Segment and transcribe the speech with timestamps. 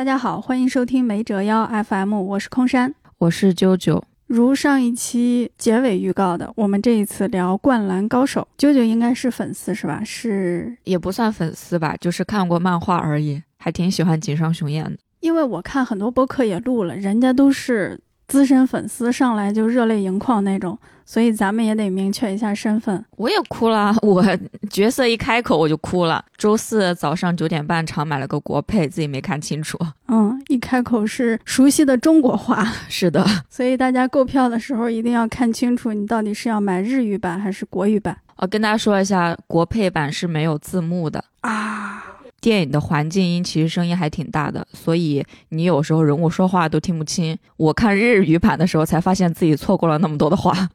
[0.00, 4.02] 大家好，欢迎收听没折腰 FM，我是空山，我是啾啾。
[4.26, 10.02] 如上一期结尾预告的，我们这一次聊《灌篮高手》，啾啾应该是粉丝是吧？
[10.02, 14.96] 是也不算粉丝吧，就是看过漫画而已，还挺喜欢井上雄彦的。
[15.20, 18.00] 因为我看很多播客也录了，人家都是。
[18.30, 23.04] 资深粉丝上来就热泪盈眶那种，所以咱们也得明确一下身份。
[23.16, 24.24] 我也哭了， 我
[24.70, 26.24] 角色一开口我就哭了。
[26.36, 29.76] 周四早上九点半场买了个国配，自己没看清楚。
[30.06, 33.26] 嗯，一开口是熟悉的中国话， 是的。
[33.48, 38.16] 所以大家购票的时候一定要看清楚，你到底是要买日语版还是国语版。
[38.36, 41.99] 我跟大家说一下，国配版是没有字幕的啊。
[42.40, 47.36] 电影的环境音其实声音还挺大的，所以你有时候人物说话都听不清。
[47.56, 50.68] 我看日语版的时候才发现自己错过了那么多的话。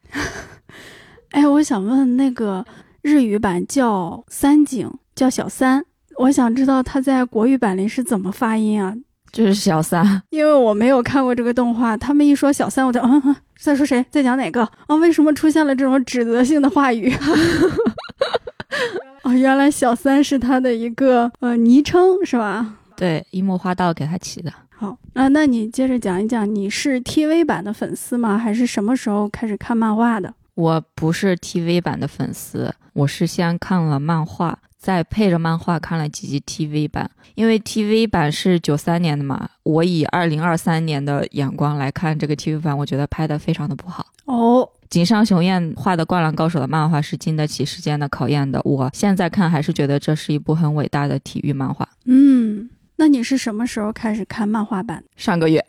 [1.31, 2.65] 哎，我想问那个
[3.01, 5.83] 日语版叫三井，叫小三，
[6.19, 8.95] 我想知道他在国语版里是怎么发音啊？
[9.31, 14.95] 就是小三，因为我没有看过这个动画，他们一说小三，我就嗯，在说谁，在讲哪个啊？
[14.95, 17.11] 为什么出现了这种指责性的话语？
[19.25, 22.75] 哦，原来小三是他的一个呃昵称是吧？
[22.95, 24.53] 对，樱木花道给他起的。
[24.69, 28.37] 好，那那你接着讲一讲，你是 TV 版的粉丝吗？
[28.37, 30.31] 还是什么时候开始看漫画的？
[30.53, 37.09] 我不是 TV 版的粉丝，我是先看了漫画，再配着漫画看了几集 TV 版。
[37.33, 44.05] 因为 TV 版是九三年的嘛，我以二零二三年的眼光来看这个 TV 版，我觉得拍的非常的不好。
[44.25, 44.69] 哦。
[44.95, 48.61] 井上雄彦画的《灌篮高手》的漫画是经得起时间的考验的。
[48.63, 51.85] 我现在看还是觉得这是一部很伟大的体育漫画。
[52.05, 55.03] 嗯，那你是什么时候开始看漫画版？
[55.17, 55.61] 上个月，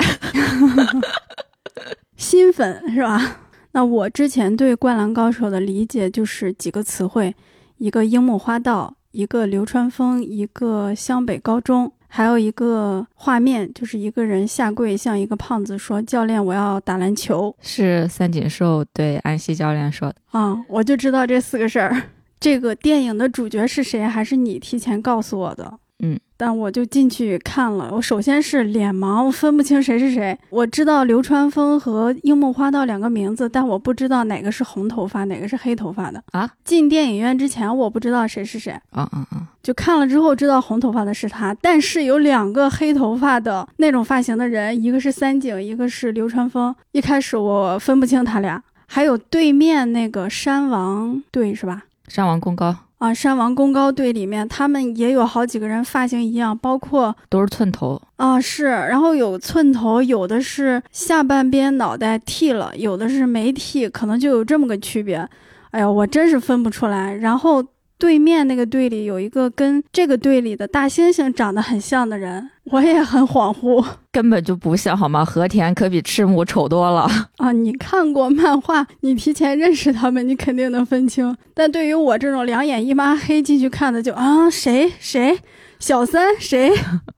[2.17, 3.39] 新粉是吧？
[3.73, 7.35] 那我之前对《灌篮高手》的理解就是几个词汇：
[7.79, 11.93] 一个樱木花道，一个流川枫，一个湘北高中。
[12.17, 21.95] 还有一个画面，就是一个人下跪向一个胖子说：“教练，我要打篮球。”是三井寿对安西教练说的啊，我就知道这四个事儿。
[22.41, 24.03] 这个电影的主角是谁？
[24.03, 25.79] 还是你提前告诉我的？
[26.03, 26.19] 嗯。
[26.37, 30.39] 但我就进去看了，我首先是脸盲，我分不清谁是谁。
[30.51, 36.51] 我知道流川枫和樱木花道两个名字，但我不知道哪个是红头发，哪个是黑头发的啊。
[36.65, 39.49] 进电影院之前，我不知道谁是谁啊啊啊！
[39.63, 46.75] 就看了之后知道红头发的是他，但是有两个黑头发的那种发型的人，一个是三井，一个是流川枫。
[46.93, 51.85] 一开始我分不清他俩，还有对面那个山王队是吧？
[52.09, 52.77] 山王功高。
[52.99, 65.29] 啊，山王功高队里面，他们也有好几个人发型一样，包括都是寸头啊，是，然后有寸头，有的是下半边脑袋剃了，有的是没剃，可能就有这么个区别。
[65.71, 67.15] 哎呀，我真是分不出来。
[67.15, 67.65] 然后。
[67.99, 75.25] 对面那个队里有一个跟这个队里的大猩猩长得很像的人， 我也很恍惚，根本就不像好吗？
[75.25, 77.53] 和田可比赤木丑多了 啊！
[77.53, 81.37] 你看过漫画，你提前认识他们，你肯定能分清。
[81.55, 85.39] 但对于我这种两眼一抹黑进去看的，就啊谁谁
[85.79, 86.73] 小三谁？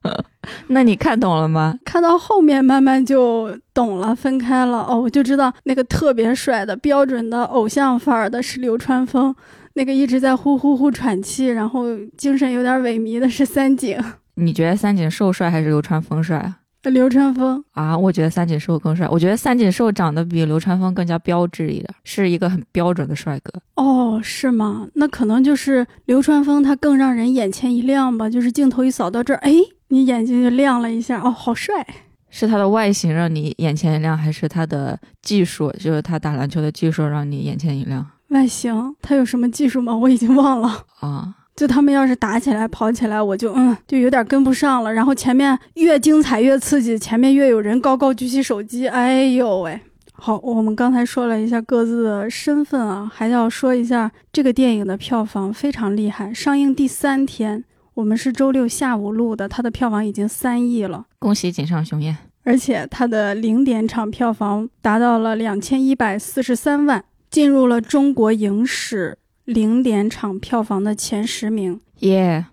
[0.69, 1.75] 那你看懂了吗？
[1.84, 9.34] 看到后面慢慢就懂了，分开了哦，我就知道那个特别帅的标准的偶像范儿的是流川枫。
[9.75, 11.84] 那个一直在呼呼呼喘气，然后
[12.16, 13.97] 精神有点萎靡的是三井。
[14.41, 16.59] 你觉得三井寿帅还是流川枫帅啊？
[16.84, 19.06] 流川枫啊，我觉得三井寿更帅。
[19.09, 23.60] 我觉得三井寿长得比流川枫更加标致一点，是一个很标准的帅哥。
[23.75, 24.87] 哦，是吗？
[24.94, 28.31] 那可能就是流川枫他更让人眼前一亮吧。
[28.31, 29.53] 就是镜头一扫到这儿，哎，
[29.88, 31.20] 你眼睛就亮了一下。
[31.20, 31.87] 哦，好帅！
[32.31, 35.70] 是他的外形让你眼前一亮，还是他的技术？
[35.81, 38.06] 就是他打篮球的技术让你眼前一亮？
[38.28, 39.94] 外形，他有什么技术吗？
[39.94, 41.34] 我已经忘了啊。
[41.58, 44.94] 就他们要是打起来、跑起来，我就嗯，就有点跟不上了。
[44.94, 49.80] 然后前面越精彩越刺激，前面越有人高高举起手机，哎呦喂！
[50.12, 56.32] 好，我们刚才说了一下各自的身份啊，还要说一下这个电影的票房非常厉害。
[56.32, 57.64] 上映第三天，
[57.94, 62.16] 我们是周六下午录的，它的票房已经三亿了，恭喜井上雄彦！
[62.44, 67.04] 而且它的零点场票房达到了两千一百四十三万。
[67.31, 69.18] 进入了中国影史
[69.49, 72.45] 零点场票房的前十名，耶！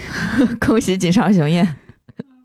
[0.60, 1.76] 恭喜井上雄彦。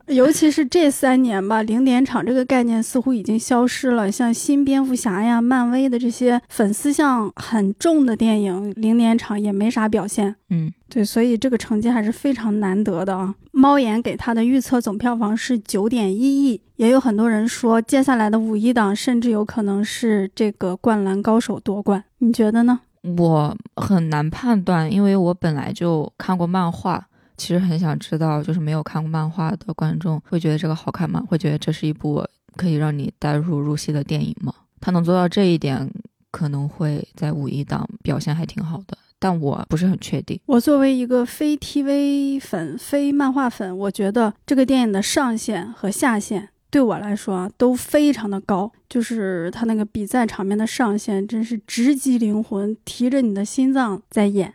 [0.07, 4.09] 尤其是这三年吧，零点场这个概念似乎已经消失了。
[4.09, 10.33] 像新蝙蝠侠呀、漫威的这些粉丝向很重的电影，零点场也没啥表现。
[10.49, 13.35] 嗯，对，所以这个成绩还是非常难得的啊。
[13.51, 22.05] 猫眼给他的预测总票房是九点一亿，也有很多人说接下来的五一档甚至有可能是这个《灌篮高手》夺冠。
[22.19, 22.79] 你觉得呢？
[23.01, 27.05] 我很难判断，因为我本来就看过漫画。
[27.37, 31.23] 其实很想知道，就是没有看过漫画的观众会觉得这个好看吗？
[31.29, 32.21] 会觉得这是一部
[32.57, 34.53] 可以让你带入入戏的电影吗？
[34.81, 35.89] 他能做到这一点，
[36.31, 40.37] 可能会在五一档表现还挺好的，但我不是很确定。
[40.47, 54.53] 我作为一个非 TV 粉、非漫画粉，我觉得这个电影的上限和下限对我来说啊都非常的高，就是他那个比赛场面的上限真是直击灵魂，提着你的心脏在演。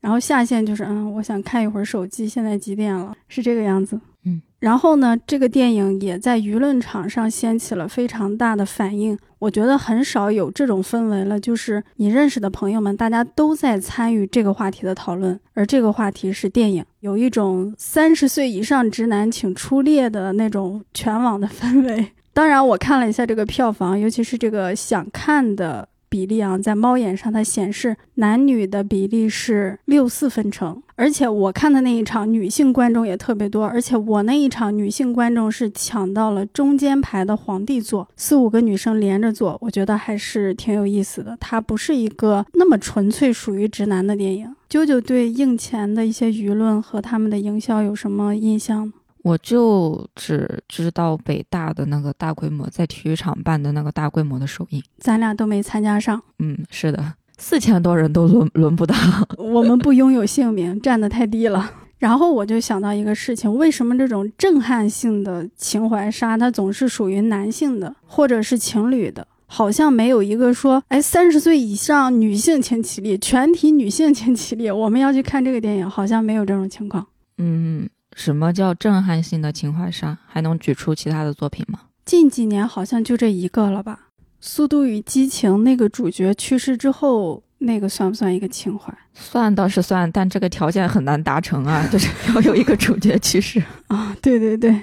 [0.00, 3.16] 然后下限就是，嗯，我想看一会儿手机，现在几点了？
[3.26, 4.42] 是这个样子，嗯。
[4.58, 9.18] 然后呢，这个电影也在舆论场上掀起了非常大的反应。
[9.38, 22.12] 我觉得很少有这种氛围了，就是你认识的朋友们，大家都在参与这个话题的讨论，而这个话题是电影，有一种三十岁以上直男请出列的那种全网的氛围。
[22.32, 25.86] 当然，我看了一下这个票房，尤其是这个想看的。
[26.14, 41.36] 比例啊，在猫眼上它显示男女的比例是六四分成，而且我看的那一场女性观众也特别多，而且我那一场女性观众是抢到了中间排的皇帝座，四五个女生连着坐，我觉得还是挺有意思的。
[41.40, 44.54] 它不是一个那么纯粹属于直男的电影。
[44.70, 48.92] 啾啾对映前的一些舆论和他们的营销有什么印象吗？
[49.24, 56.20] 我就只知道北大的那个大规模在体育场办的那个大规模的首映，咱俩都没参加上。
[56.40, 58.94] 嗯，是的，四千多人都轮轮不到，
[59.38, 61.70] 我们不拥有姓名，站得太低了。
[61.96, 69.26] 然后我就想到一个事情，为什么这种震撼性的情怀杀，它总是属于男性的，或者是情侣的？
[69.46, 77.06] 好像没有一个说，哎，三十岁以上女性请起立，全体女性请起立，我们要去看这个电影，好像没有这种情况。
[77.38, 77.88] 嗯。
[78.14, 80.16] 什么叫震撼性的情怀杀？
[80.26, 81.80] 还能举出其他的作品吗？
[82.04, 84.08] 近几年好像就这一个了吧，
[84.40, 88.96] 《速度与激情》那个主角去世之后，那个算不算一个情怀？
[89.14, 94.14] 算倒是算，但这个条件很难达成啊， 就是要有一个主角去世啊。
[94.22, 94.80] 对对对，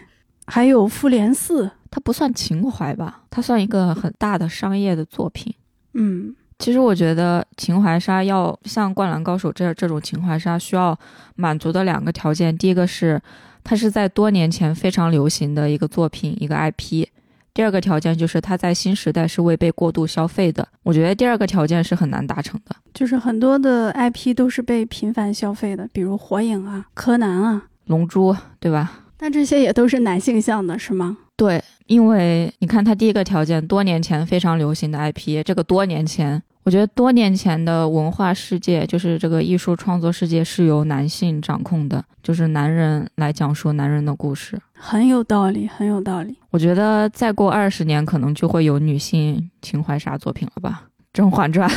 [0.47, 3.23] 还有《复联四》，它不算情怀吧？
[3.29, 5.53] 它算一个很大的商业的作品。
[5.93, 6.35] 嗯。
[6.61, 10.95] 其实我觉得情怀杀要像《灌篮高手》这这种情怀杀，需要
[11.35, 13.19] 满足的两个条件，第一个是
[13.63, 17.07] 它是在多年前非常流行的一个作品，一个 IP；
[17.51, 20.67] 第二个条件就是它在新时代是未被过度消费的。
[20.83, 29.01] 我觉得第二个条件是很难达成的，就是很多的 IP 都是被频繁消费的，比如《火影》啊、《柯南》啊、《龙珠》，对吧？
[29.17, 31.17] 但这些也都是男性向的，是吗？
[31.35, 36.43] 对，因为你看它第一个条件，多年前非常流行的 IP，这个多年前。
[36.63, 46.37] 我觉得多年前的文化世界，就是这个艺术创作世界是由男性掌控的，就是男人来讲述男人的故事，很有道理，很有道理。
[46.51, 51.67] 我觉得再过二十年，可能就会有女性情怀杀作品了吧，《甄嬛传》。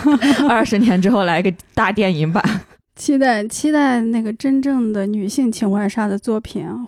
[0.48, 2.42] 二十年之后来个大电影版，
[2.96, 6.86] 期待期待那个真正的女性情怀杀的作品啊。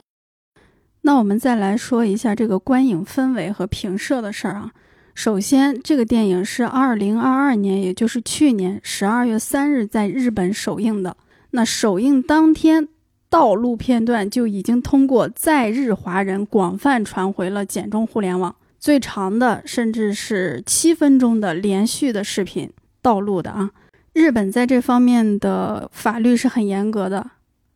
[1.02, 4.70] 那我们再来说一下这个观影氛围和评社的事儿啊。
[5.14, 11.16] 首先，这个电影是二零二二年，也就是去年十二月三日在日本首映的。
[11.50, 12.88] 那首映当天，
[13.28, 18.54] 道路片段就已经通过在日华人广泛传回了简中互联网。
[18.80, 22.68] 最长的甚至是七分钟的连续的视频，
[23.00, 23.70] 道路的啊。
[24.12, 27.30] 日本在这方面的法律是很严格的，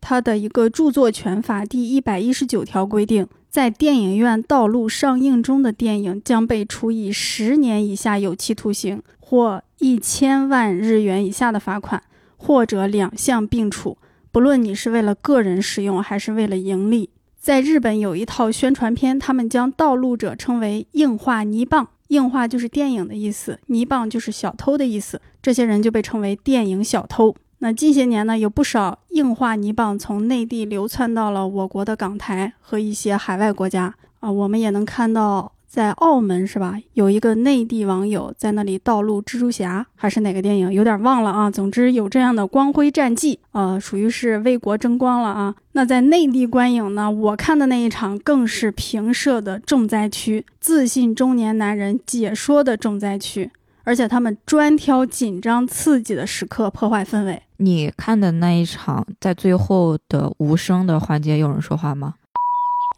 [0.08, 3.26] 它的一个著作权法第一百一十九条规定。
[3.50, 12.00] 在电影院道路上映中的电影将被处以十年以下有期徒刑或一千万日元以下的罚款，
[12.36, 13.98] 或者两项并处。
[14.30, 17.10] 不论你是为了个人使用还是为了盈利。
[17.40, 25.20] 在日本有一套宣传片，他们将盗录者称为“硬化泥棒”，硬化就是电影的意思，泥棒就是小偷的意思。
[25.42, 27.34] 这些人就被称为电影小偷。
[27.58, 34.30] 那近些年呢，有不少硬化泥棒从内地流窜到了我国的港台和一些海外国家啊。
[34.30, 41.50] 我们也能看到，在澳门是吧，有一个内地网友在那里盗录蜘蛛侠还是哪个电影，有点忘了啊。
[41.50, 45.54] 总之有这样的光辉战绩，呃，属于是为国争光了啊。
[45.72, 53.50] 那在内地观影呢，我看的那一场更是平射的重灾区，自信中年男人解说的重灾区。
[53.84, 57.40] 而且他们专挑紧张刺激的时刻破坏氛围。
[57.58, 62.14] 你看的那一场，在最后的无声的环节有人说话吗？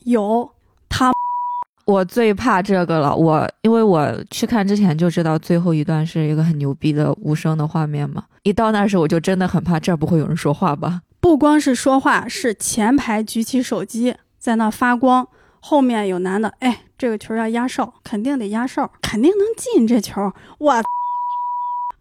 [0.05, 0.51] 有，
[0.89, 1.13] 他，
[1.87, 3.15] 我最怕这个了。
[3.15, 8.25] 我因为我去看之前就知道最后一段是一个很牛逼的无声的画面嘛。
[8.43, 11.03] 一到那时我就真的很怕，这儿不会有人说话吧？
[11.21, 15.27] 不光是说话，是前排举起手机在那发光，
[15.61, 16.81] 后面有男的，哎。
[16.99, 20.21] 这个球要压哨，肯定得压哨，肯定能进这球。
[20.59, 20.83] 我，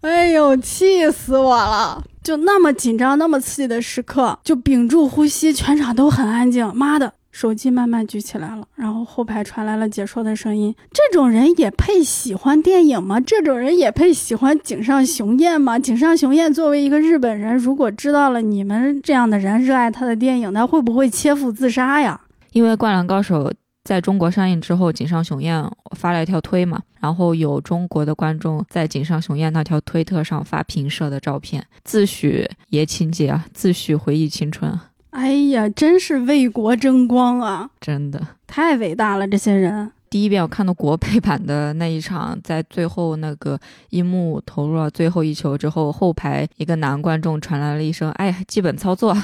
[0.07, 2.01] 哎呦，气死我了！
[2.23, 6.73] 就那么紧张、那么刺激的时刻，就屏住呼吸，全场都很安静。
[6.73, 13.19] 妈的，手机慢慢举起来了，然后后排传来了解说的声音：“这种人也配喜欢电影吗？
[13.19, 15.77] 这种人也配喜欢井上雄彦吗？
[15.77, 22.21] 井上雄彦作为一个日本人，如果知道了你们这样的人热爱他的电影，他会不会切腹自杀呀？”
[22.53, 23.51] 因为《灌篮高手》。
[23.87, 25.65] 在中国上映之后，井上雄彦
[25.95, 34.77] 发了一条推嘛，然后有中国的观众在井上雄彦那条推特上发平射的照片，自诩爷青结啊，自诩回忆青春。
[35.11, 37.69] 哎呀，真是为国争光啊！
[37.79, 39.89] 真的太伟大了，这些人。
[40.09, 43.57] 第一遍我看到国配版的那一场，在最后那个
[43.91, 49.15] 樱木投入了最后一球之后，后排一个男观众传来了一声：“哎，基本操作。”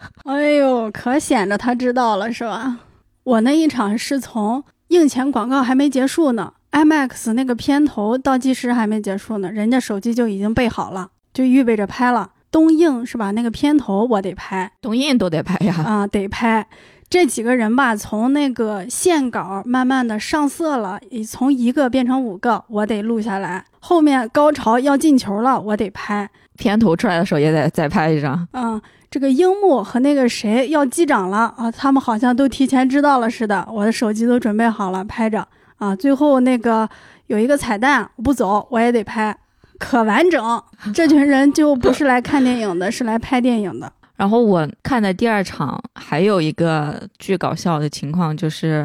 [0.22, 2.78] 哎呦，可显着他知道了是吧？
[3.24, 12.30] 我那一场是从映前广告还没结束呢，IMAX 那个片头倒计时还没结束呢，人家手机就已经备好了，就预备着拍了。
[12.50, 13.30] 东映是吧？
[13.32, 15.74] 那个片头我得拍，东映都得拍呀。
[15.74, 16.66] 啊，得拍。
[17.08, 23.64] 这几个人吧，从那个线稿慢慢的上色了，从一个变成五个，我得录下来。
[23.80, 26.28] 后面高潮要进球了，我得拍。
[26.56, 28.46] 片头出来的时候也得再拍一张。
[28.52, 28.80] 嗯。
[29.14, 31.70] 这个樱木和那个谁要击掌了啊！
[31.70, 33.64] 他们好像都提前知道了似的。
[33.70, 35.94] 我的手机都准备好了，拍着啊。
[35.94, 36.88] 最后那个
[37.28, 39.32] 有一个彩蛋，我不走我也得拍，
[39.78, 40.60] 可完整。
[40.92, 43.92] 这群人就不是来看电影的，是来拍电影的。
[44.16, 48.84] 然后我看的第二场还有一个巨搞笑的情况就是。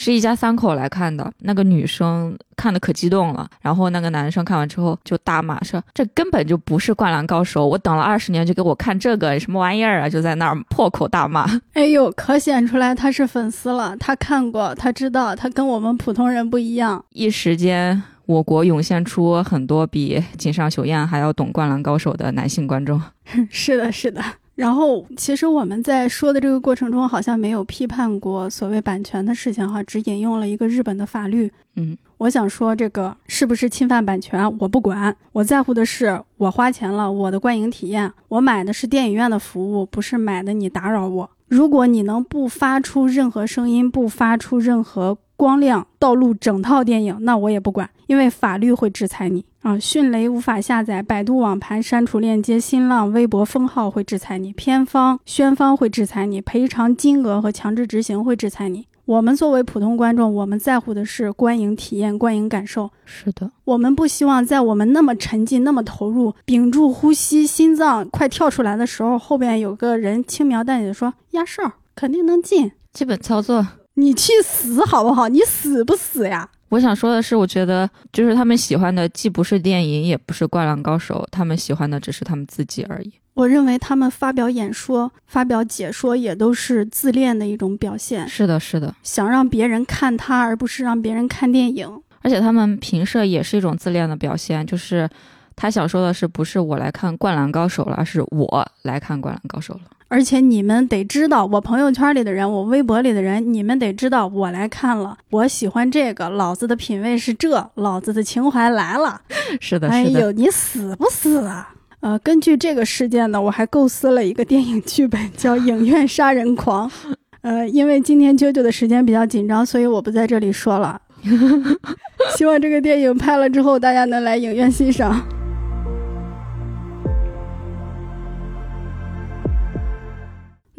[0.00, 11.44] 是一家三口来看的，那个女生看的可激动了，然后那个男生看完之后就大骂说：“这根本就不是灌篮高手，我等了二十年就给我看这个什么玩意儿啊！”就在那儿破口大骂。
[11.72, 17.04] 哎呦，可显出来他是粉丝了，他看过，他知道，他跟我们普通人不一样。
[17.10, 23.02] 一时间，我国涌现出很多比井上雄彦还要懂灌篮高手的男性观众。
[23.50, 24.22] 是的，是的。
[24.58, 31.48] 然后，其实我们在说的这个过程中，好像没有批判过所谓版权的事情，哈，只引用了一个日本的法律。
[31.76, 41.30] 嗯，我想说这个是不是侵犯版权，我不管，我在乎的是我花钱了，我的观影体验，我买的是电影院的服务，不是买的你打扰我。
[41.46, 49.44] 如果你能不发出任何声音，不发出任何光亮，盗录整套电影，那我也不管，因为法律会制裁你。
[49.62, 49.78] 啊！
[49.78, 58.86] 迅雷无法下载，百度网盘删除链接，新浪微博封号会制裁你，片方、宣方会制裁你，赔偿金额和强制执行会制裁你。
[59.04, 62.90] 我们作为普通观众，我们在乎的是观影体验、观影感受。
[63.06, 73.66] 是的，我们不希望在我们那么沉浸、那么投入、屏住呼吸、心脏快跳出来的时候，后边有个人轻描淡写的说压哨，肯定能进，基本操作。
[73.94, 75.28] 你去死好不好？
[75.28, 76.50] 你死不死呀？
[76.68, 83.12] 我想说的是，我觉得就是他们喜欢的既不是电影，也不是灌篮高手，他们喜欢的只是他们自己而已。
[83.34, 88.28] 我认为他们发表演说、发表解说也都是自恋的一种表现。
[88.28, 91.88] 是的，是的，想让别人看他，而不是让别人看电影。
[92.20, 95.08] 而且他们评社也是一种自恋的表现，就是
[95.54, 99.82] 他想说的是，不是我来看灌篮高手了，而是我来看灌篮高手了。
[100.08, 109.20] 而且你们得知道，我朋友圈里的人，我微博里的人，你们得知道，我来看了，我喜欢这个，老子的品味是这，老子的情怀来了。
[109.60, 111.74] 是的，哎呦，你死不死啊？
[112.00, 116.88] 呃，根据这个事件呢，我还构思了一个电影剧本，叫《影院杀人狂》。
[117.42, 121.00] 呃，因为今天啾啾的时间比较紧张，所以我不在这里说了。
[122.36, 125.20] 希望这个电影拍了之后，大家能来影院欣赏。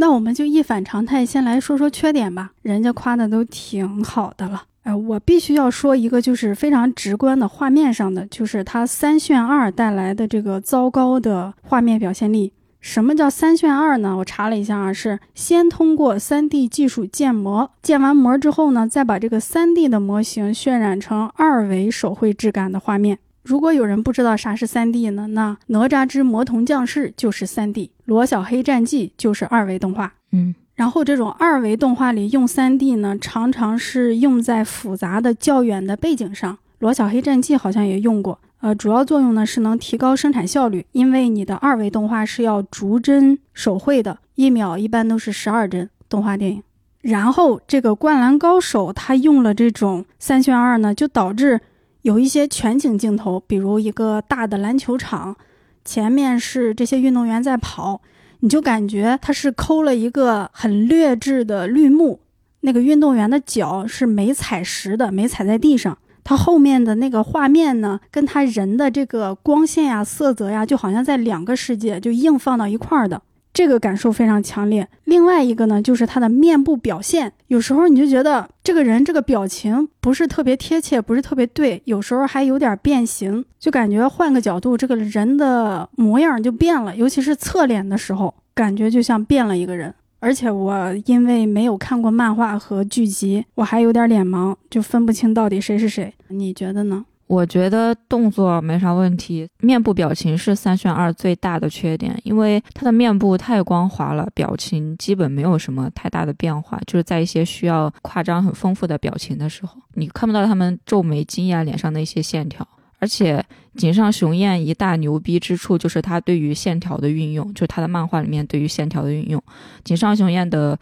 [0.01, 2.51] 那我们就一反常态，先来说说缺点吧。
[2.61, 12.53] 人家夸的都挺好的了，哎，我必须要说一个，就是非常直观的画面上的，就是它三炫二带来的这个糟糕的画面表现力。
[12.79, 14.15] 什么叫三炫二呢？
[14.15, 23.19] 我查了一下啊，是先通过 3D 技术建模，建完模之后呢，再把这个 3D 的模型渲染成二维手绘质感的画面。
[23.49, 25.25] 如果有人不知道啥是三 D 呢？
[25.29, 30.13] 那《哪吒之魔童降世》就是三 D，《罗小黑战记》就是二维动画。
[30.31, 38.39] 嗯，然后这种二维动画里用三 D 呢，常常是用在复杂的较远的背景上，《罗小黑战记》好像也用过。
[38.59, 46.61] 呃，主要作用呢是能提高生产效率，因为你的二维动画是要逐帧手绘的，一秒一般都是十二帧动画电影。
[47.01, 51.59] 然后这个《灌篮高手》它用了这种三选二呢，就导致。
[52.03, 55.35] 有一些全景镜头，比如一个大的篮球场，
[55.83, 58.01] 前面是这些运动员在跑，
[58.39, 62.21] 你就感觉他是抠了一个很劣质的绿幕，
[62.61, 73.21] 那个运动员的脚是没踩实的，没踩在地上，它后面的那个画面呢，跟他人的这个光线呀、色泽呀，就好像在两个世界就硬放到一块儿的。
[73.53, 74.87] 这个感受非常强烈。
[75.05, 86.95] 另外一个呢，就是他的面部表现，有时候你就觉得这个人这个表情不是特别贴切，不是特别对，有时候还有点变形，就感觉换个角度，这个人的模样就变了。
[86.95, 89.93] 尤其是侧脸的时候，感觉就像变了一个人。
[90.21, 96.13] 而且我因为没有看过漫画和剧集，我还有点脸盲，就分不清到底谁是谁。
[96.27, 97.05] 你觉得呢？
[97.29, 106.81] 我觉得动作没啥问题，面部表情是三选二最大的缺点，因为他的面部太光滑了，表情基本没有什么太大的变化。
[106.87, 112.67] 就是在一些需要夸张很丰富的表情的时候，你看不到他们皱眉惊讶脸上的一些线条。
[112.97, 113.45] 而且
[113.75, 119.39] 井上雄彦一大牛逼之处就是他对于线条的运用，就是他的漫画里面对于线条的运用，
[119.83, 120.77] 井上雄彦的。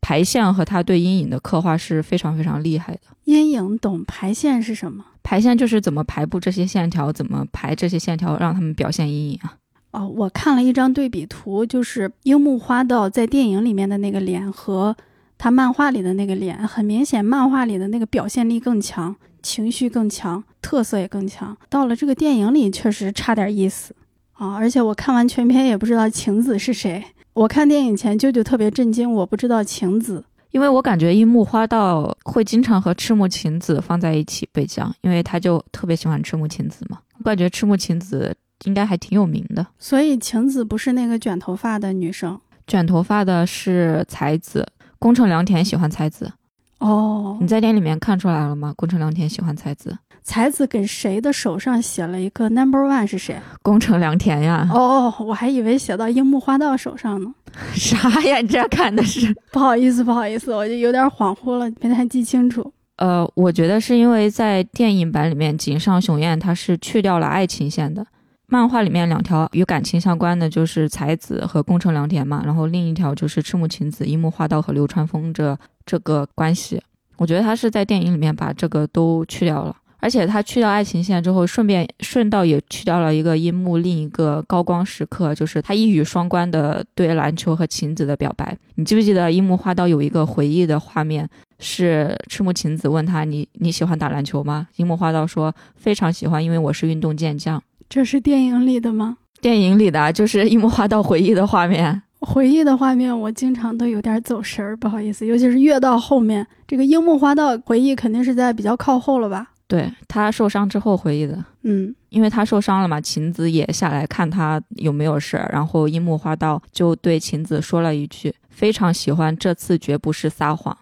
[0.00, 3.00] 排线和他对阴影的刻画是非常非常厉害的。
[3.24, 5.04] 阴影懂排线是什么？
[5.28, 9.58] 排线就是怎么排布这些线条，怎么排这些线条，让他们表现阴影啊。
[9.90, 14.96] 哦，我看了一张对比图，就是樱木花道在电影里面的那个脸和
[15.36, 21.54] 他漫画里的那个脸，很明显，漫画里的那个表现力更强，情绪更强，特色也更强。
[21.68, 23.94] 到了这个电影里，确实差点意思
[24.32, 24.54] 啊！
[24.54, 27.04] 而且我看完全片也不知道晴子是谁。
[27.34, 36.98] 我看电影前，舅舅特别震惊，我不知道晴子，因为我感觉樱木花道会经常和赤木晴子放在一起被讲，因为他就特别喜欢赤木晴子嘛。
[37.18, 44.66] 我感觉赤木晴子应该还挺有名的，所以晴子不是那个卷头发的女生，卷头发的是才子，
[44.98, 46.32] 宫城良田喜欢才子。
[46.78, 48.72] 哦，你在电影里面看出来了吗？
[48.76, 49.96] 宫城良田喜欢才子。
[50.22, 53.40] 才子给谁的手上写了一个 number one 是谁？
[53.62, 54.68] 宫城良田呀。
[54.72, 57.32] 哦，我还以为写到樱木花道手上呢。
[57.74, 58.38] 啥呀？
[58.38, 59.34] 你这看的是？
[59.50, 62.70] 不好意思，不好意思，我就有点恍惚了，没太记清楚。
[62.96, 68.06] 呃，我觉得是因为在电影版里面，井上雄彦他是去掉了爱情线的。
[68.50, 75.56] 漫画里面两条与感情相关的就是才子和宫城良田嘛，然后另一条就是赤木晴子、樱木花道和流川枫这
[75.88, 76.78] 这个关系。
[77.16, 79.74] 我觉得他是在电影里面把这个都去掉了。
[80.00, 88.56] 而且他去掉爱情线之后，顺便顺道也去掉了一个樱木另一个高光时刻，就是他一语双关的对篮球和晴子的表白。
[88.76, 94.68] 你记不记得樱木花道有一个回忆的画面，是赤木晴子问他你你喜欢打篮球吗？
[94.76, 97.60] 樱木花道说非常喜欢，因为我是运动健将。
[97.88, 99.16] 这是电影里的吗？
[99.40, 102.02] 电影里的就是樱木花道回忆的画面。
[102.20, 109.52] 回忆的画面我经常都有点走神儿，不好意思，尤其是越到后面，这个樱木花道回忆肯定是在比较靠后了吧。
[109.68, 120.76] 对他受伤之后回忆的，嗯，因为他受伤了嘛，晴子也下来看他有没有事儿，然后樱木花道就对晴子说了一句：“非常喜欢，这次绝不是撒谎。”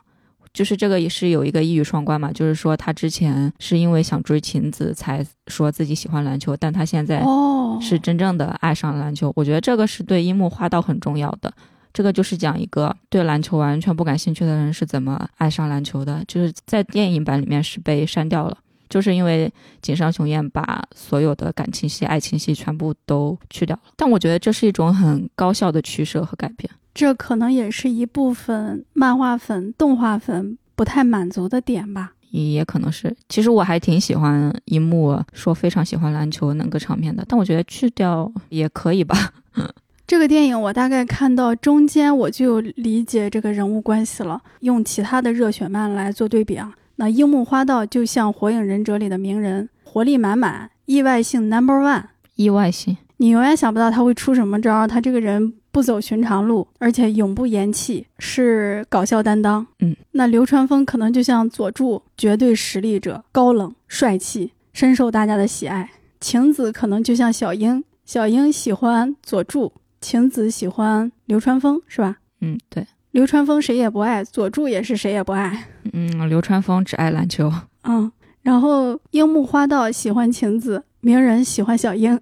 [0.57, 9.31] 就是这个也是有一个一语双关嘛，就是说他之前是因为想追晴子才说自己喜欢篮球，但他现在哦是真正的爱上了篮球。
[9.37, 11.53] 我觉得这个是对樱木花道很重要的，
[11.93, 18.57] 这个就是讲一个对篮球完全不感兴趣的人是怎么爱上篮球的，就是在电影版里面是被删掉了。
[18.89, 26.71] 就是因为井上雄彦把所有的感情戏、爱情戏全部都去掉了，但我觉得这是一种很高效的取舍和改变。
[26.97, 33.15] 这可能也是一部分漫画粉、动画粉不太满足的点吧，也可能是。
[33.29, 39.15] 其实我还挺喜欢一幕说非常喜欢篮球那个场面的，但我觉得去掉也可以吧。
[40.07, 46.73] 这个电影我大概看到中间我就理解这个人物关系了，用其他的热血漫来做对比啊。
[46.97, 52.05] 那樱木花道就像《火影忍者》里的鸣人，活力满满，意外性 number one。
[52.37, 54.87] 意外性，你永远想不到他会出什么招。
[54.87, 59.67] 他这个人不走寻常路，而且永不言弃，是搞笑担当。
[59.81, 65.91] 嗯，那流川枫可能就像佐助，绝对实力者，高冷帅气，深受大家的喜爱。
[66.21, 72.17] 晴子可能就像小樱，小樱喜欢佐助，晴子喜欢流川枫，是吧？
[72.41, 72.87] 嗯，对。
[73.13, 75.69] 流川枫谁也不爱，佐助也是谁也不爱。
[75.95, 77.51] 嗯，流川枫只爱篮球。
[77.85, 82.21] 嗯，然后樱木花道喜欢晴子，鸣人喜欢小樱。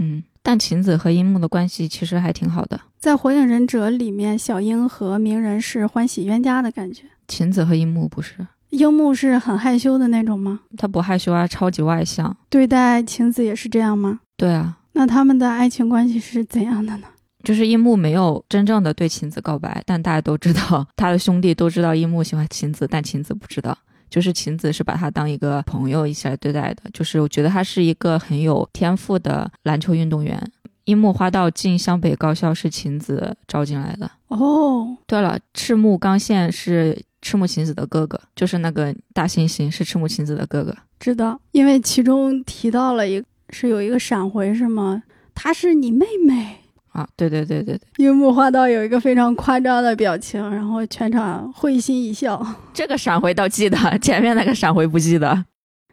[0.00, 2.80] 嗯，但晴子和樱木的关系其实还挺好的。
[2.98, 7.04] 在《火影忍者》里面，小樱和鸣人是欢喜冤家的感觉。
[7.28, 8.46] 晴子和樱木不是？
[8.70, 10.60] 樱木是很害羞的那种吗？
[10.78, 12.36] 他不害羞啊，超级外向。
[12.48, 14.20] 对待晴子也是这样吗？
[14.36, 14.78] 对啊。
[14.92, 17.06] 那他们的爱情关系是怎样的呢？
[17.42, 23.76] 就是樱木没有真正的对晴子告白，但大家都知道，他的兄弟都知道樱木喜欢晴子，但晴子不知道。
[24.10, 26.82] 就是晴子是把他当一个朋友一起来对待的。
[26.92, 30.38] 就是我觉得他是一个很有天赋的篮球运动员。
[30.84, 34.10] 樱木花道进湘北高校是晴子招进来的。
[34.28, 40.74] 哦，对了，赤木刚宪是赤木晴子的哥哥，就是那个大猩猩是赤木晴子的哥哥。
[40.98, 45.02] 知道，因为其中提到了一是有一个闪回是吗？
[45.34, 46.56] 她是你妹妹
[46.92, 47.06] 啊？
[47.16, 47.80] 对对对对对。
[48.04, 52.44] 樱木花道有一个非常夸张的表情，然后全场会心一笑。
[52.72, 55.44] 这个闪回倒记得， 前面那个闪回不记得。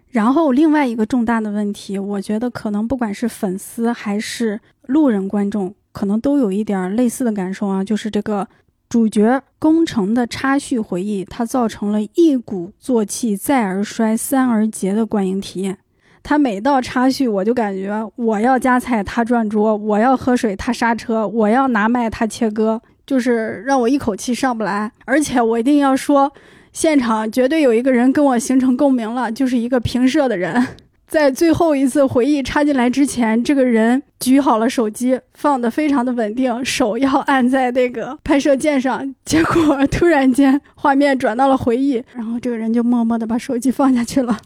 [0.10, 8.48] 然后另外一个重大的问题，我觉得可能不管是粉丝还是路人观众，可能都有一点类似的感受啊，就是这个
[8.90, 15.78] 主角宫城的插叙回忆，它造成了一鼓作气再而衰三而竭的观影体验。
[16.24, 24.92] 他每到插叙，我就感觉我要夹菜，他转桌；我要喝水，他刹车；我要拿麦，他切割，就是让我一口气上不来。
[25.06, 26.32] 而且我一定要说。
[26.74, 30.64] 现场绝对有一个人跟我形成共鸣了，就是一个平射的人，
[31.08, 44.38] 在最后一次回忆插进来之前，这个人举好了手机，放的非常的稳定，手要按在那个拍摄键上，结果突然间画面转到了回忆，然后这个人就默默的把手机放下去了，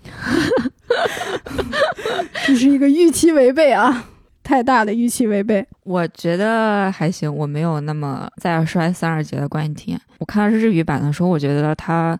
[2.45, 4.07] 这是一个预期违背啊。
[4.43, 10.01] 太大的预期违背，我觉得还行，我没有那么再摔三二节的观影体验。
[10.17, 12.19] 我看日语版的时候，我觉得他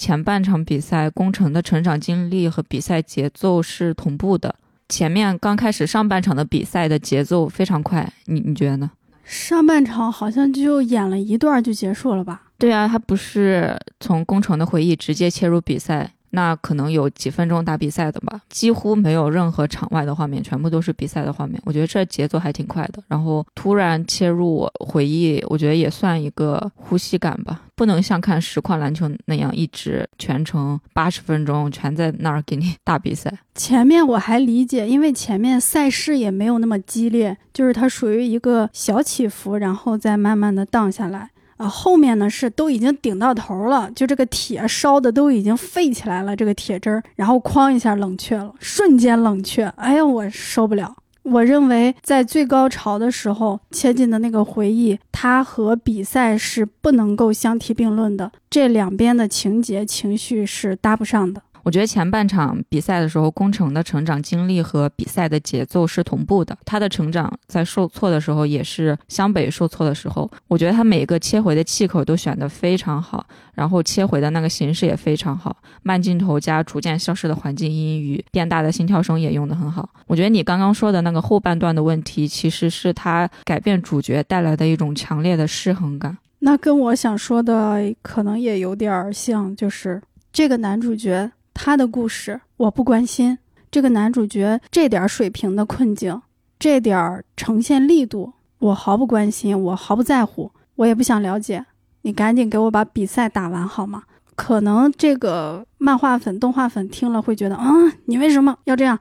[0.00, 4.54] 前半场比赛工程的成长经历和比赛节奏是同步的。
[4.88, 8.90] 前面刚开始上半场的比赛的节奏非常快，你你觉得呢？
[9.24, 12.44] 上半场好像就演了一段就结束了吧？
[12.56, 16.10] 对啊，他不是从工程的回忆直接切入比赛。
[16.30, 21.60] 那可能有几分钟打比赛的吧，几乎没有任何场外的画面，全部都是比赛的画面。
[21.64, 23.02] 我觉得这节奏还挺快的。
[23.08, 33.32] 然后突然切入我回忆，我觉得也算一个呼吸感吧，不能像看实况篮球那样一直全程八十分钟全在那儿给你打比赛。
[33.54, 41.30] 前面我还理解，因为前面赛事也没有那么激烈，就是它属于一个小起伏，然后再慢慢的荡下来。
[41.60, 50.96] 啊，后面呢是都已经顶到头了，就这个铁烧的都已经沸起来了，这个铁汁儿，然后哐一下冷却了，瞬间冷却，哎呀，我受不了。
[51.22, 61.42] 我认为在最高潮的时候切进的那个回忆，它和比赛是不能够相提并论的，这两边的情节情绪是搭不上的。
[61.62, 66.56] 我觉得前半场比赛的时候，工程的成长经历和比赛的节奏是同步的。
[66.64, 70.30] 他的成长在受挫的时候，也是湘北受挫的时候。
[70.48, 75.56] 我觉得他每个切回的气口都选得非常好，然后切回的那个形式也非常好。
[75.82, 79.88] 慢镜头加逐渐消失的环境音与变大的心跳声也用得很好。
[80.06, 86.16] 我觉得你刚刚说的那个后半段的问题，其实是他改变主角带来的一种强烈的失衡感。
[86.38, 90.00] 那跟我想说的可能也有点儿像，就是
[90.32, 91.30] 这个男主角。
[91.62, 93.36] 他的故事我不关心，
[93.70, 96.22] 这个男主角这点水平的困境，
[96.58, 101.66] 这点呈现力度，我毫不关心，我毫不在乎，我也不想了解。
[102.00, 104.04] 你赶紧给我把比赛打完好吗？
[104.34, 108.98] 可能这个漫画粉、动画粉听了会觉得，嗯，你为什么要这样？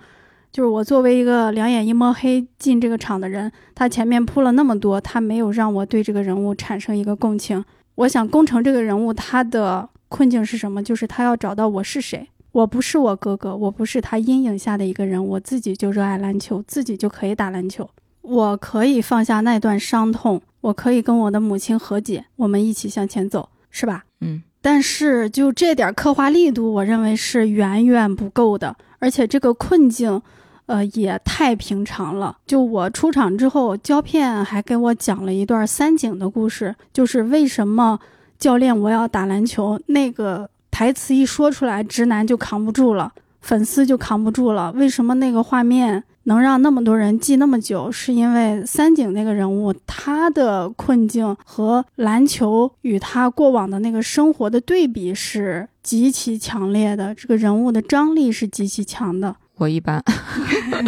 [0.51, 7.63] 就是我作为一个两眼一摸黑进这个场的人，他前面铺了那么多，他没有让我对这个人物产生一个共情。
[7.95, 10.83] 我想工程这个人物他的困境是什么？
[10.83, 12.27] 就是他要找到我是谁。
[12.51, 17.87] 我不是我哥哥，我不是他阴影下的一个人，我自己就热爱篮球，自己就可以打篮球，
[18.21, 24.03] 我可以放下那段伤痛，我可以跟我的母亲和解，我们一起向前走，是吧？
[24.21, 24.41] 嗯。
[24.61, 30.21] 但是就这点刻画力度，我认为是远远不够的，而且这个困境，
[30.65, 32.39] 呃，也太平常了。
[32.45, 37.99] 就我出场之后，胶片还给我讲了一段三井的故事，就是为什么
[38.37, 40.49] 教练我要打篮球那个。
[40.79, 43.11] 台词一说出来，直男就扛不住了，
[43.41, 44.71] 粉丝就扛不住了。
[44.71, 47.91] 为什么那个画面能让那么多人记那么久？
[47.91, 59.35] 是因为三井那个人物，他的困境和篮球与他过往的那个生活的对比是极其强烈的，这个人物的张力是极其强的。
[59.57, 60.01] 我一般。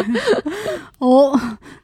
[1.00, 1.38] 哦，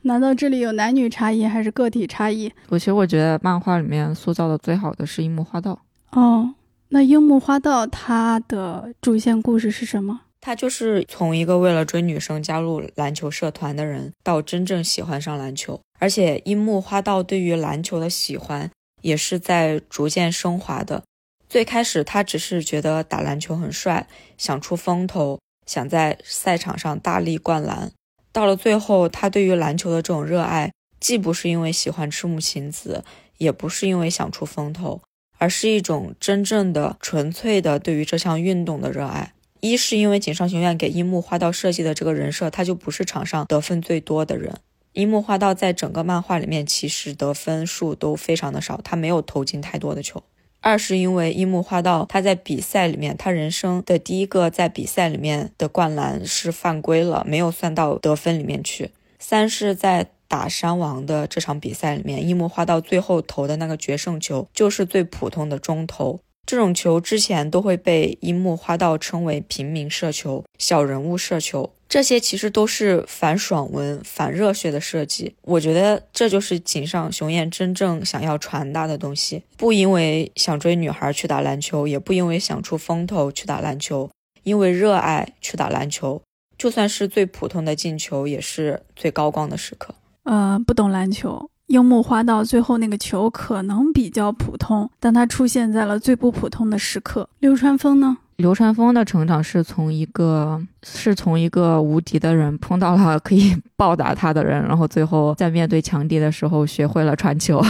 [0.04, 2.50] 难道这里有男女差异还是个体差异？
[2.70, 5.78] 我其实我觉得漫画里面塑造的最好的是樱木花道。
[6.12, 6.54] 哦。
[6.90, 10.22] 那樱木花道他的主线故事是什么？
[10.40, 15.78] 他就是从一个为了追女生加入篮球社团的人，到真正喜欢上篮球。
[15.98, 18.70] 而且樱木花道对于篮球的喜欢
[19.02, 21.02] 也是在逐渐升华的。
[21.48, 24.06] 最开始他只是觉得打篮球很帅，
[24.38, 27.90] 想出风头，想在赛场上大力灌篮。
[28.32, 33.04] 到了最后，他对于篮球的这种热爱，既不是因为喜欢赤木晴子，
[33.38, 35.00] 也不是因为想出风头。
[35.38, 39.32] 而是一种真正的、纯粹的对于这项运动的热爱。
[39.60, 44.54] 一是因为井上雄彦给樱木花道设计的这个人设，他就不是场上得分最多的人。
[44.92, 50.22] 樱木花道在整个漫画里面其实得分数都非常的少，他没有投进太多的球。
[50.60, 58.90] 二是因为樱木花道他在比赛里面，他人生的第一个在比赛里面的灌篮是犯规了，没有算到得分里面去。
[59.20, 66.20] 三是在打山王的这场比赛里面，樱木花道最后投的那个决胜球就是最普通的中投。
[66.46, 75.34] 这种球之前都会被樱木花道称为平民射球、小人物射球，这些其实都是反爽文、反热血的设计。
[75.42, 79.42] 我觉得这就是井上雄彦真正想要传达的东西。
[79.58, 84.10] 不因为想追女孩去打篮球，也不因为想出风头去打篮球，
[84.42, 86.22] 因为热爱去打篮球。
[86.56, 89.94] 就算是最普通的进球，也是最高光的时刻。
[90.28, 91.50] 呃，不懂篮球。
[91.68, 97.26] 樱木花道最后那个球可能比较普通，但他出现在了最不普通的时刻。
[97.40, 98.16] 流川枫呢？
[98.36, 107.62] 流川枫的成长是从一个是从一个无敌的人碰到了可以 暴打他的人，然后最后在面对强敌的时候学会了传球。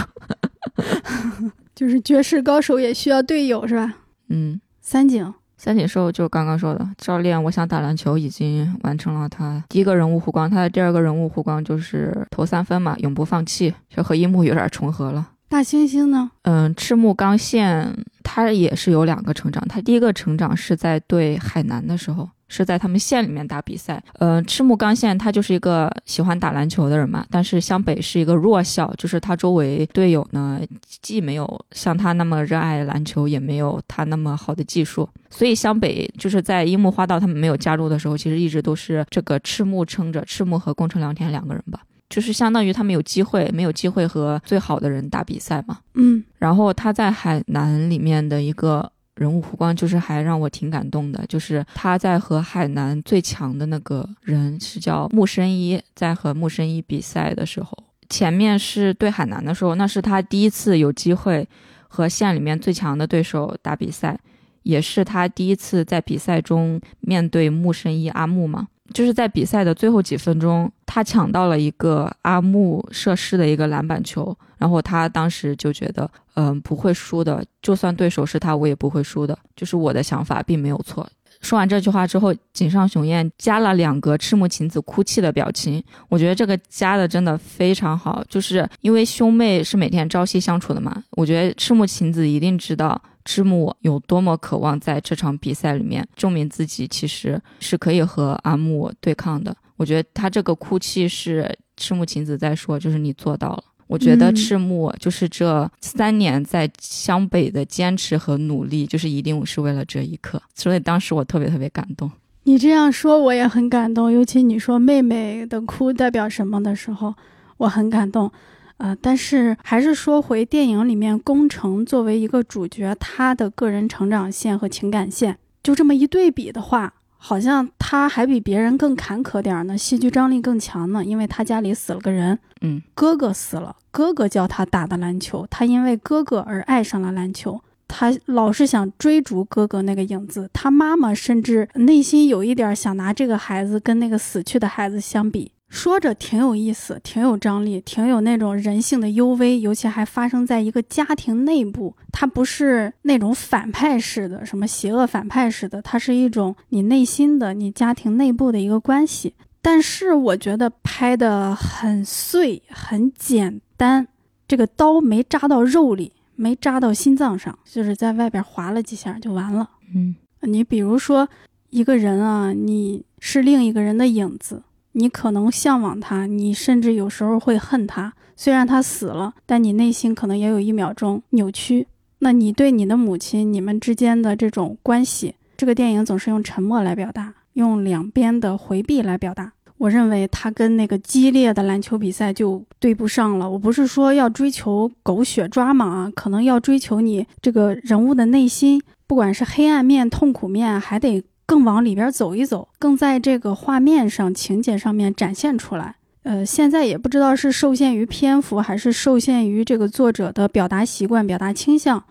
[1.75, 3.95] 就是绝世高手也需要队友，是吧？
[4.29, 5.33] 嗯，三井。
[5.59, 15.27] 三井寿就刚刚说的，教练，我想打篮球，已经完成了他第一个人物弧光，他的第二个人物弧光就是投三分嘛，永不放弃，就和樱木有点重合了。
[15.49, 16.31] 大猩猩呢？
[16.43, 22.29] 嗯，赤木刚宪他也是有两个成长，他第一个成长是在对海南的时候。
[22.51, 30.59] 是在他们县里面打比赛，呃，赤木刚宪他就是一个喜欢打篮球的人嘛，但是湘北是一个弱校，就是他周围队友呢，
[31.03, 48.91] 既没有像他那么热爱篮球，也没有他那么好的技术，所以湘北就是在樱木花道他们没有加入的时候，其实一直都是这个赤木撑着，赤木和宫城良田两个人吧，就是相当于他们有机会，没有机会和最好的人打比赛嘛，嗯，然后他在海南里面的一个。
[49.19, 57.77] 人物弧光就是还让我挺感动的，就是他在和海南最强的那个人是叫木生一，在和木生一比赛的时候，
[58.09, 61.45] 前面是对海南的时候，那是他第一次有机会
[61.89, 64.17] 和县里面最强的对手打比赛，
[64.63, 68.69] 也是他第一次在比赛中面对木生一阿木嘛。
[68.93, 79.39] 就是在比赛的最后几分钟，他抢到了一个阿木射失的一个篮板球，然后他当时就觉得，嗯，不会输的，就算对手是他，我也不会输的。
[79.55, 81.09] 就是我的想法并没有错。
[81.41, 93.01] 说完这句话之后，井上雄彦加了两个赤木晴子哭泣的表情，我觉得这个加的真的非常好，就是因为兄妹是每天朝夕相处的嘛，我觉得赤木晴子一定知道。
[93.29, 99.55] 赤木有多么渴望在这场比赛里面证明自己，其实是可以和阿木对抗的。
[99.77, 103.65] 我觉得他这个哭泣是赤木晴子在说，就是你做到了。
[103.87, 110.41] 我觉得赤木就是这三年在湘北的坚持和努力，就是一定是为了这一刻。
[110.55, 112.11] 所以当时我特别特别感动。
[112.45, 117.15] 你这样说我也很感动，尤其你说妹妹的哭代表什么的时候，
[117.59, 118.33] 我很感动。
[118.79, 145.51] 呃，但是还是说回电影里面，宫城作为一个主角，他的个人成长线和情感线，就这么一对比的话，好像他还比别人更坎坷点呢，戏剧张力更强呢，因为他家里死了个人，嗯，哥哥死了，哥哥教他打的篮球，他因为哥哥而爱上了篮球，他老是想追逐哥哥那个影子，他妈妈甚至内心有一点想拿这个孩子跟那个死去的孩子相比。
[145.69, 151.95] 说着挺有意思，挺有张力，挺有那种人性的幽微，尤其还发生在一个家庭内部。
[152.11, 159.35] 它不是那种反派式的，什么邪恶反派式的，它是一种你内心的、你家庭内部的一个关系。
[159.61, 164.09] 但是我觉得拍的很碎，很简单，
[164.47, 169.69] 这个刀没扎到肉里，没扎到心脏上，就是在外边划了几下就完了。
[169.95, 171.29] 嗯，你比如说
[171.69, 174.63] 一个人啊，你是另一个人的影子。
[174.93, 178.13] 你可能向往他，你甚至有时候会恨他。
[178.37, 181.87] 虽然他死了，但你内心可能也有一秒钟扭曲。
[182.21, 189.53] 那你对你的母亲，你们之间的这种关系，这个电影总是用沉默来表达，用两边的回避来表达。
[189.77, 193.49] 我认为他跟那个激烈的篮球比赛就对不上了。
[193.49, 201.23] 我不是说要追求狗血抓马啊，可能要追求你这个人物的内心，不管是黑暗面、痛苦面，还得。
[201.49, 205.97] 更往里边走一走，更在这个画面上、情节上面展现出来。
[206.25, 212.05] 呃，现在也不知道是受限于篇幅，还是受限于这个作者的表达习惯、表达倾向。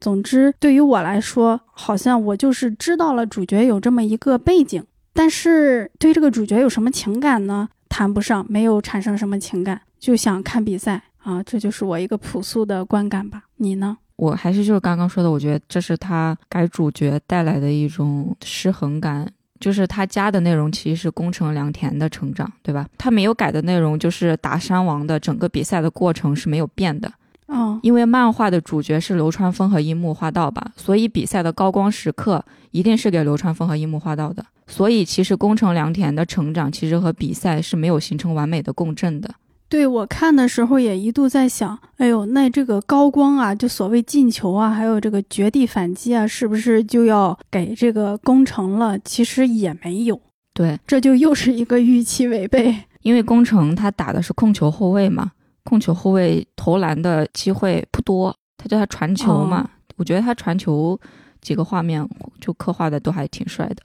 [0.00, 7.68] 总之，对于我来说，好像我就是知道了主角有这么一个背景，但是对这个主角有什么情感呢？
[7.90, 13.42] 谈不上，没有产生什么情感，就想看比赛啊，这就是我一个朴素的观感吧。
[13.56, 13.98] 你呢？
[14.20, 19.26] 我还是就是刚刚说的，我觉得这是他改主角带来的一种失衡感，
[19.58, 22.86] 就是他加的内容其实是宫城良田的成长，对吧？
[22.98, 27.10] 他没有改的内容就是打山王的整个比赛的过程是没有变的，
[27.48, 34.44] 嗯因为漫画的主角是流川枫和樱木花道吧，所以比赛的高光时刻一定是给流川枫和樱木花道的。
[34.66, 39.34] 所以其实宫城良田的成长其实和比赛是没有形成完美的共振的。
[39.70, 48.98] 对我看的时候也一度在想，哎呦，那这个高光啊，就所谓进球啊，还有这个绝地反击啊，是不是就要给这个宫城了？
[48.98, 50.20] 其实也没有，
[50.52, 52.74] 对，这就又是一个预期违背。
[53.02, 55.30] 因为宫城他打的是控球后卫嘛，
[55.62, 59.70] 控球后卫投篮的机会不多，他叫他传球嘛。
[59.96, 60.98] 我觉得他传球
[61.40, 62.04] 几个画面
[62.40, 63.76] 就刻画的都还挺帅的。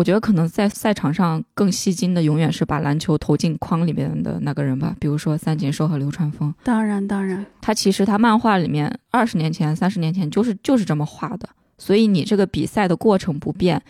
[0.00, 6.54] 我觉得可能在赛场上更吸睛的，永远是把篮球投进框里面的那个人吧，比如说三井寿和流川枫。
[6.64, 13.82] 当然，当然，他其实他漫画里面二十年前、三十年前就是就是这么画的，所以你这个比赛的过程不变，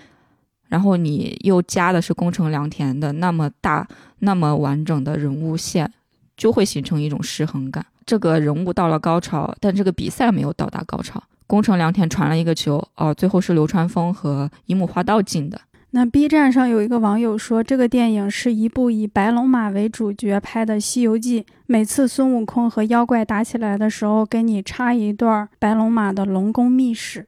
[0.67, 3.87] 然后你又加的是宫城良田的那么大、
[4.19, 5.89] 那么完整的人物线，
[6.37, 7.87] 就会形成一种失衡感。
[8.05, 11.23] 这个人物到了高潮，但这个比赛没有到达高潮。
[11.47, 15.61] 宫城良田传了一个球，哦，最后是流川枫和樱木花道进的。
[15.93, 27.27] 那 B 站上有一个网友说，这个电影是一部以白龙马为主角拍的《西游记》，每次孙悟空和妖怪打起来的时候，给你插一段白龙马的龙宫秘史，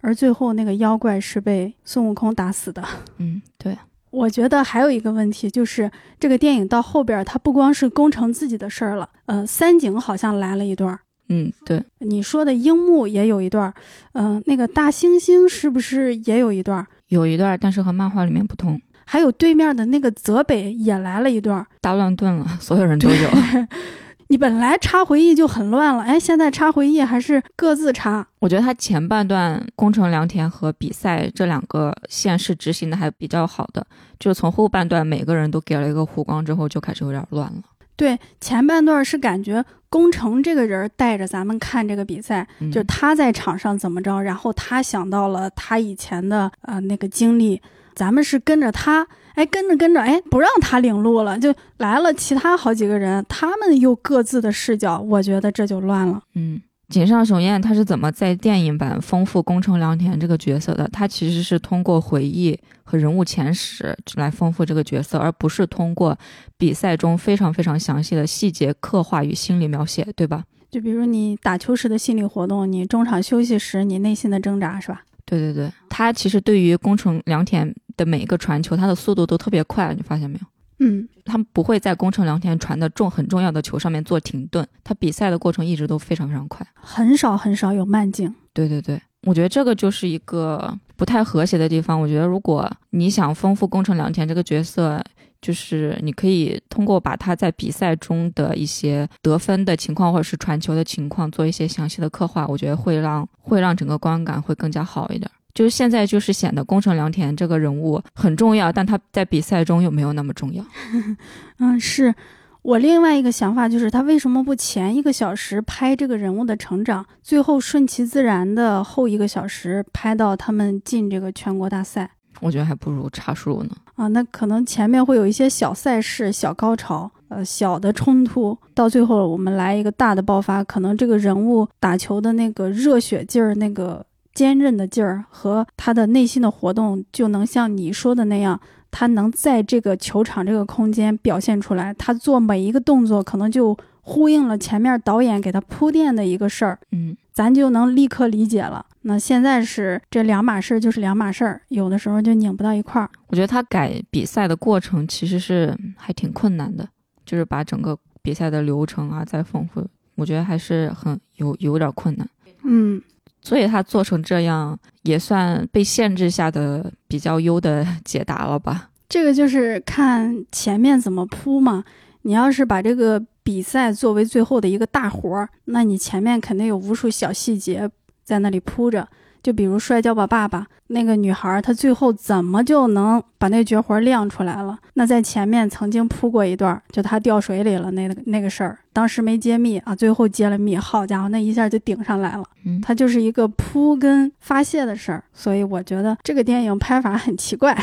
[0.00, 2.82] 而最后那个妖怪是被孙悟空打死的。
[3.18, 3.78] 嗯，对，
[4.10, 13.74] 我觉得还有一个问题就是，这个电影到后边，它不光是工程自己的事儿了，呃，三井好像来了一段儿，嗯，对，你说的樱木也有一段儿，
[14.14, 16.88] 嗯、那个大猩猩是不是也有一段儿？
[17.10, 21.66] 有一段，但是和漫画里面不同，还有对面的那个泽北也来了一段儿。
[21.80, 23.30] 大乱炖了，所有人都有。
[24.28, 28.24] 你本来插回忆就很乱了，哎，现在插回忆还是各自插。
[28.38, 33.84] 我觉得他前半段宫城良田和比赛这两个线是执行的还比较好的，
[34.20, 37.62] 就是从后半段每个人都给了一个弧光之后，就开始有点乱了。
[38.00, 47.60] 对，前半段是感觉工程这个人带着咱们看这个比赛，嗯、就他在场上怎么着，然后他想到了他以前的呃那个经历，
[47.94, 56.22] 咱们是跟着他，哎，跟着跟着，哎，不让他领路了，就来了其他好几个人，他们又各自的视角，我觉得这就乱了。
[56.34, 56.58] 嗯，
[56.90, 60.88] 井上雄彦他是怎么在电影版丰富宫城良田这个角色的？
[60.92, 66.18] 他其实是通过回忆和人物前史来丰富这个角色，而不是通过
[66.58, 70.42] 比赛中非常非常详细的细节刻画与心理描写，对吧？
[70.68, 75.02] 就比如你打球时的心理活动，你中场休息时你内心的挣扎，是吧？
[75.24, 80.46] 对对对，他其实对于宫城良田的每一个传球，他的速度都特别快，你发现没有？
[80.80, 88.34] 嗯，他们不会在宫城良田传的重很重要的球上面做停顿，他比赛的过程一直都非常非常快，很少很少有慢镜。
[88.52, 92.00] 对对对，我觉得这个就是一个不太和谐的地方。
[92.00, 95.04] 我觉得如果你想丰富宫城良田这个角色，
[95.42, 105.30] 就是你可以通过把他在比赛中的一些得分的情况或者是传球的情况做一些详细的刻画，我觉得会让会让整个观感会更加好一点。
[105.54, 110.64] 就是现在就是显得宫城良田这个人物很重要，但他在比赛中又没有那么重要。
[111.58, 112.14] 嗯，是
[112.62, 122.10] 我另外一个想法就是，他为什么不前一个小时拍这个人物的成长，最后顺其自然的后一个小时拍到他们进这个全国大赛？
[122.40, 123.70] 我觉得还不如查数呢。
[123.96, 134.04] 啊，那可能前面会有一些小赛事、小高潮，呃，小的冲突，到最后我们来一个大的爆发，可能这个人物打球的那个热血劲儿、那个
[134.34, 148.84] 坚韧的劲儿和他的内心的活动，就能像你说的那样，他能在这个球场这个空间表现出来，他做每一个动作，可能就呼应了前面导演给他铺垫的一个事儿，嗯，咱就能立刻理解了。
[149.02, 153.08] 那现在是这两码事儿，就是两码事儿，有的时候就拧不到一块儿。
[153.28, 156.86] 我觉得他改比赛的过程其实是还挺困难的，
[157.24, 162.28] 就是把整个比赛的流程啊再丰富，我觉得还是很有有点困难。
[162.64, 163.00] 嗯，
[163.42, 168.90] 所以他做成这样，也算被限制下的比较优的 解答了吧？
[169.08, 171.84] 这个就是看前面怎么铺嘛。
[172.22, 177.90] 你要是把这个比赛作为最后的一个大活儿，那你前面肯定有无数小细节
[178.22, 179.08] 在那里铺着。
[179.42, 184.78] 就比如《摔跤吧，爸爸》那个女孩，她最后怎么就能把那绝活亮出来了？
[184.94, 192.44] 那在前面曾经铺过一段，就她掉水里了那个那个事儿，当时没揭秘啊，最后揭了秘，好家伙，那一下就顶上来了。
[192.64, 197.76] 嗯，它就是一个铺跟发泄的事儿，所以我觉得这个电影拍法很奇怪。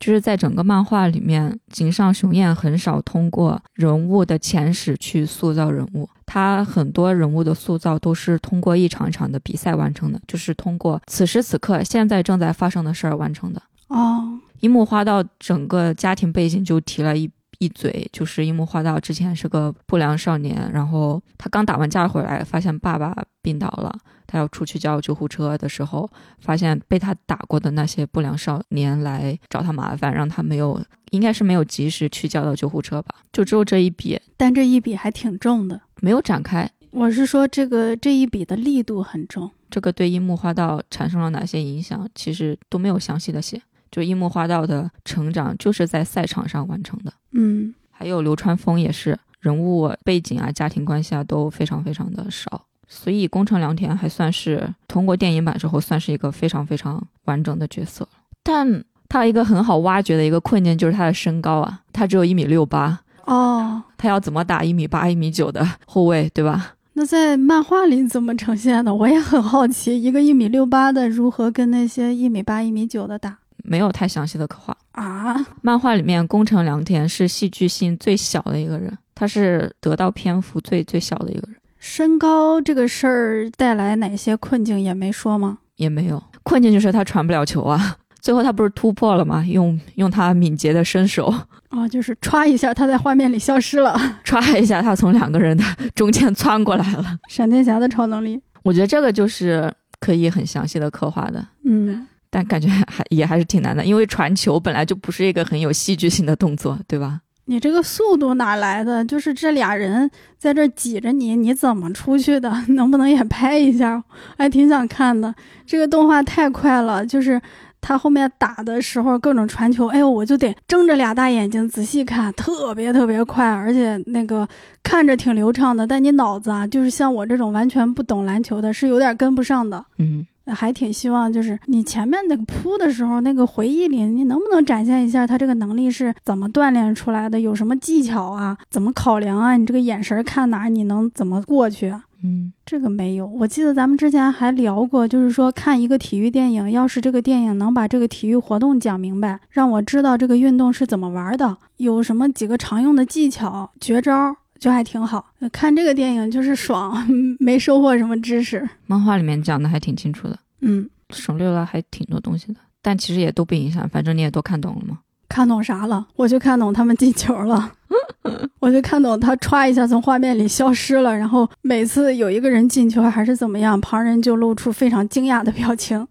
[0.00, 13.62] 就是在整个漫画里面，井上雄彦很少通过人物的前史去塑造人物，他很多人物的塑造都是通过一场一场的比赛完成的，就是通过此时此刻现在正在发生的事儿完成的。
[13.88, 23.94] 哦，樱木花道整个家庭背景就提了一一嘴，就是樱木花道之前是个不良少年，然后他刚打完架回来，发现爸爸病倒了，
[24.30, 26.08] 他要出去叫救护车的时候，
[26.38, 35.80] 发现被他打过的那些不良少年来找他麻烦，让他没有，应该是没有及时去叫到救护车吧，就只有这一笔，但这一笔还挺重的。
[36.00, 36.70] 没有展开。
[36.92, 39.50] 我是说，这个这一笔的力度很重。
[39.68, 43.60] 这个对樱木花道产生了哪些影响，其实都没有详细的写。
[43.90, 47.12] 就樱木花道的成长就是在赛场上完成的。
[47.32, 58.06] 嗯，还有流川枫也是人物背景啊、家庭关系啊都非常非常的少，所以宫城良田还算是通过电影版之后算是一个非常非常完整的角色。
[58.42, 66.74] 但他一个很好挖掘的一个困境就是他的身高啊，他只有一米六八哦，他要怎么打一米八、一米九的后卫，对吧？
[66.94, 68.92] 那在漫画里怎么呈现的？
[68.92, 73.38] 我也很好奇，一个一米六八的如何跟那些一米八、一米九的打？
[73.62, 75.46] 没有太详细的刻画啊。
[75.62, 81.59] 漫画里面，宫城良田是戏剧性最小的一个人，他是得到篇幅最最小的一个人。
[81.80, 85.58] 身高这个事儿带来哪些困境也没说吗？
[85.76, 87.96] 也没有，困境就是他传不了球啊。
[88.20, 89.42] 最后他不是突破了吗？
[89.48, 91.34] 用用他敏捷的身手，
[91.70, 95.64] 哦，就是歘一下，他在画面里消失了， 歘一下，他从两个人的
[95.94, 97.18] 中间窜过来了。
[97.30, 101.42] 闪电侠的超能力，我觉得这个就是可以很详细的刻画的。
[101.64, 107.20] 嗯，但感觉还也还是挺难的，因为传球本来就不是一个很有戏剧性的动作，对吧？
[107.46, 109.04] 你这个速度哪来的？
[109.04, 112.52] 就是这俩人在这挤着你，你怎么出去的？
[112.68, 114.02] 能不能也拍一下？
[114.38, 115.34] 还挺想看的。
[115.66, 117.40] 这个动画太快了，就是
[117.80, 124.46] 他后面打的时候各种传球，哎呦，我就得睁着俩大眼睛仔细看，特别特别快，而且那个
[124.82, 129.84] 看着挺流畅的，但你脑子啊，就是像我这种完全不懂篮球的，是有点跟不上的。
[129.98, 130.26] 嗯。
[130.54, 137.40] 还挺希望，就是你前面那个扑的时候，那个回忆里，你能不能展现一下他这个能力是怎么锻炼出来的？
[137.40, 138.56] 有什么技巧啊？
[138.70, 139.56] 怎么考量啊？
[139.56, 141.94] 你这个眼神看哪，你能怎么过去？
[142.22, 143.26] 嗯，这个没有。
[143.26, 154.36] 我记得咱们之前还聊过，就是说看一个体育电影，要是这个电影能把这个体育活动讲明白，让我知道这个运动是怎么玩的，有什么几个常用的技巧、绝招。
[154.60, 157.04] 就还挺好看，这个电影就是爽，
[157.40, 158.68] 没收获什么知识。
[158.86, 164.98] 漫画里面讲的还挺清楚的，嗯，省略了还挺多东西的，但其实也都不影响，反正你也都看懂了吗？
[165.28, 166.06] 看懂啥了？
[166.14, 167.72] 我就看懂他们进球了，
[168.60, 176.06] 我就看懂他歘一下从画面里消失了，然后每次有一个人进球还是怎么样，旁人就露出非常惊讶的表情，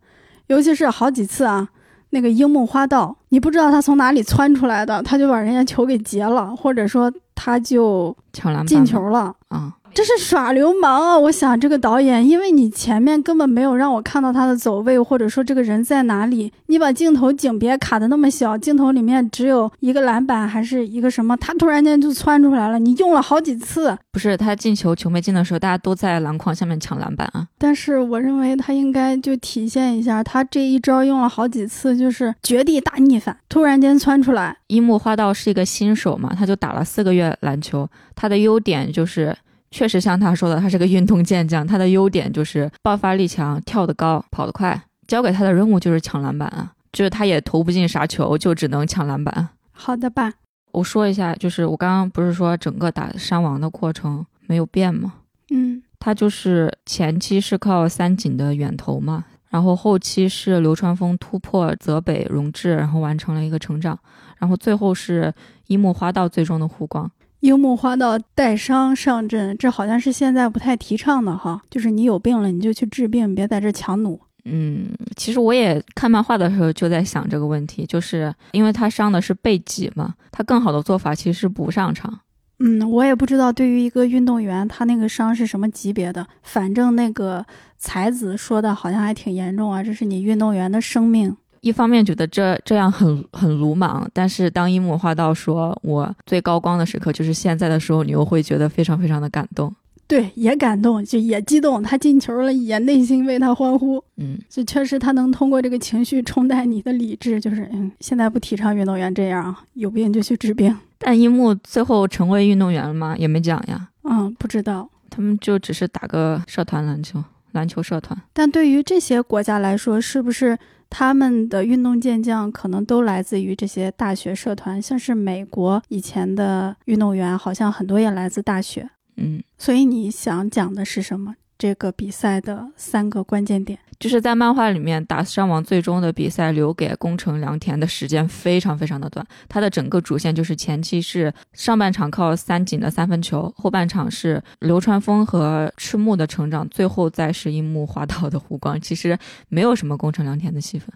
[0.47, 1.69] 尤其是好几次啊。
[2.11, 9.73] 那个樱木花道，你不知道他从哪里窜出来的，他就把人家球给截了，或者说他就抢篮进球了啊。
[9.93, 11.17] 这是耍流氓啊！
[11.17, 27.45] 我想这个导演，因为你前面根本没有让我看到他的走位，或者说这个人在哪里，你把镜头景别卡的那么小，镜头里面只有一个篮板还是一个什么，他突然间就窜出来了，你用了好几次，不是他进球球没进的时候，大家都在篮筐下面抢篮板啊。
[27.57, 34.55] 但是我认为他应该就体现一下，他这一招用了好几次，就是绝地大逆反，突然间窜出来。
[34.67, 39.35] 樱木花道是一个新手嘛，他就打了四个月篮球，他的优点就是。
[39.71, 41.65] 确实像他说的，他是个运动健将。
[41.65, 44.81] 他的优点就是爆发力强、跳得高、跑得快。
[45.07, 49.49] 交给他的任务就是抢篮板啊，就是他也投不进啥球，就只能抢篮板。
[49.71, 50.33] 好的吧，
[50.71, 55.13] 我说一下，就是我刚刚不是说整个打山王的过程没有变吗？
[55.49, 63.97] 嗯，他就是前期是靠三井的远投嘛，然后后期是流川枫突破泽北荣治，然后完成了一个成长，
[64.37, 65.33] 然后最后是
[65.67, 67.09] 樱木花道最终的护光。
[67.41, 71.61] 樱木花道带伤上阵，这好像是现在不太提倡的哈。
[71.69, 74.19] 就是你有病了，你就去治病，别在这强弩。
[74.45, 82.19] 嗯，其实我也看漫画的时候就在想这个问题，就是因为他伤的是背脊嘛，他更好的做法其实是不上场。
[82.59, 86.25] 嗯，我也不知道对于一个运动员，他那个伤是什么级别的。
[86.43, 87.45] 反正那个
[87.77, 91.35] 才子说的好像还挺严重啊，这是你运动员的生命。
[91.61, 99.73] 一方面觉得这这样很很鲁莽，但是当樱木花道说我最高光的时刻就是现在的时候，你又会觉得非常非常的感动。
[100.07, 101.83] 对，也感动，就也激动。
[101.83, 104.03] 他进球了，也内心为他欢呼。
[104.17, 107.39] 嗯，就确实他能通过这个情绪冲淡你的理智。
[107.39, 110.75] 就是嗯，现在不提倡运动员这样，有病就去治病。
[110.97, 113.15] 但樱木最后成为运动员了吗？
[113.17, 113.89] 也没讲呀。
[114.03, 114.89] 嗯，不知道。
[115.11, 118.19] 他们就只是打个社团篮球，篮球社团。
[118.33, 120.57] 但对于这些国家来说，是不是？
[120.91, 128.89] 他们的运动健将可能都来自于这些大学社团，像是美国以前的运动员，好像很多也来自大学。
[129.15, 131.35] 嗯，所以你想讲的是什么？
[131.59, 133.77] 这个比赛的三个关键点。
[133.99, 150.89] 就是在漫画里面打山王最终的比赛留给宫城良田的时间非常非常的短，他的整个主线就是前期是上半场靠三井的三分球，后半场是流川枫和赤木的成长，最后再是樱木花道的弧光，其实没有什么宫城良田的戏份。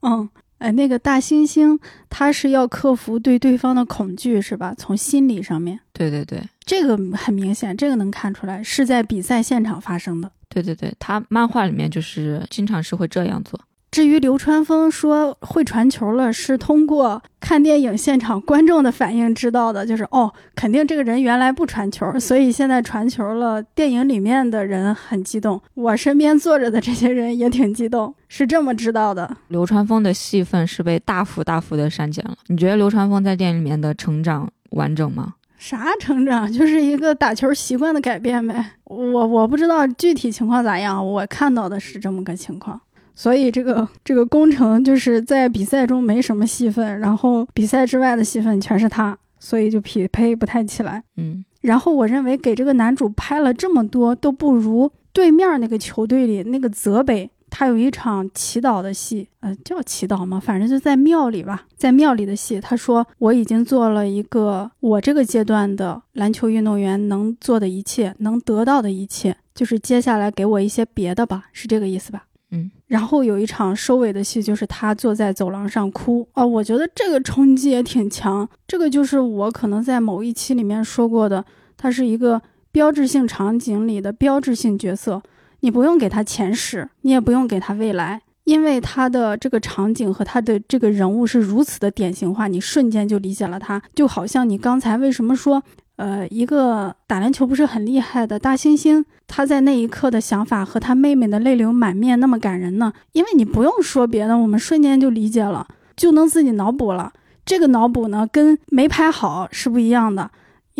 [0.00, 0.26] 嗯，
[0.56, 1.78] 哎，那个大猩猩
[2.08, 4.74] 他是要克服对对方的恐惧是吧？
[4.78, 10.30] 从心理上面，对对对，这个很明显，这个能看出来是在比赛现场发生的。
[10.48, 13.58] 对对对，他漫画里面就是经常是会这样做。
[13.90, 23.60] 至于流川枫说会传球了，是通过看电影现场观众的反应知道的，就是哦，肯定这个人原来不传球，所以现在传球了。
[23.60, 29.36] 电影里面的人很激动，我身边坐着的这些人也挺激动，是这么知道的。
[29.48, 32.36] 流川枫的戏份是被大幅大幅的删减了。
[32.46, 35.34] 你觉得流川枫在电影里面的成长完整吗？
[35.60, 36.50] 啥成长？
[36.50, 38.64] 就是一个打球习惯的改变呗。
[38.84, 42.80] 我我不知道具体情况咋样，我看到的是这么个情况。
[43.14, 51.04] 所以这个这个工程就是在比赛中没什么戏份，然后比赛之外的戏份全是他，所以就匹配不太起来。
[51.18, 57.30] 嗯，然后我认为给这个男主拍了这么多，都不如对面那个球队里那个泽北。
[57.50, 60.38] 他有一场祈祷的戏，呃，叫祈祷吗？
[60.40, 62.60] 反正就在庙里吧，在庙里的戏。
[62.60, 72.70] 他说：“我已经做了一个我这个阶段的篮球运动员能做的一切，能得到的一切，就是接下来给我一些别的吧，是这个意思吧？”嗯。
[72.86, 76.26] 然后有一场收尾的戏，就是他坐在走廊上哭。
[76.34, 78.48] 哦，我觉得这个冲击也挺强。
[78.66, 81.44] 这个就是我可能在某一期里面说过的，
[81.76, 82.40] 他是一个
[82.72, 85.22] 标志性场景里的标志性角色。
[85.60, 93.80] 你不用给他前世，你也不用给他未来，因为他的这个场景和他的这个人物是如此的典型化，你瞬间就理解了他。
[93.94, 95.62] 就好像你刚才为什么说，
[95.96, 102.92] 呃，一个打篮球不是很厉害的大猩猩，他在那一刻的想法和他妹妹的泪流满面那么感人呢？
[103.12, 107.12] 因为你不用说别的，我们瞬间就理解了，就能自己脑补了。
[107.44, 110.30] 这个脑补呢，跟没拍好是不一样的。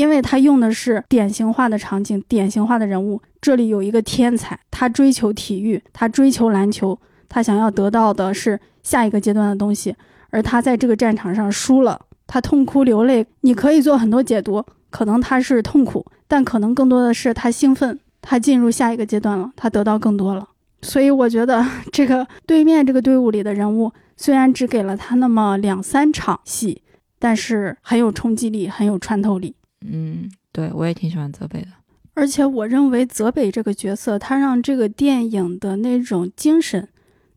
[0.00, 3.20] 因为他用的是典型化的场景，典型化的人物。
[3.38, 6.98] 这里有一个天才，他追求体育，他追求篮球，
[7.28, 9.94] 他想要得到的是下一个阶段的东西。
[10.30, 13.26] 而他在这个战场上输了，他痛哭流泪。
[13.42, 20.48] 你可以做很多解读，可能他是痛苦，但可能更多的是他兴奋，他进入下一个阶段了，他得到更多了。
[20.80, 26.80] 所以我觉得这个对面这个队伍里的人物，虽然只给了他那么两三场戏，
[27.18, 29.54] 但是很有冲击力，很有穿透力。
[29.86, 31.68] 嗯，对我也挺喜欢泽北的，
[32.14, 36.88] 而且我认为泽北这个角色，他让这个电影的那种精神，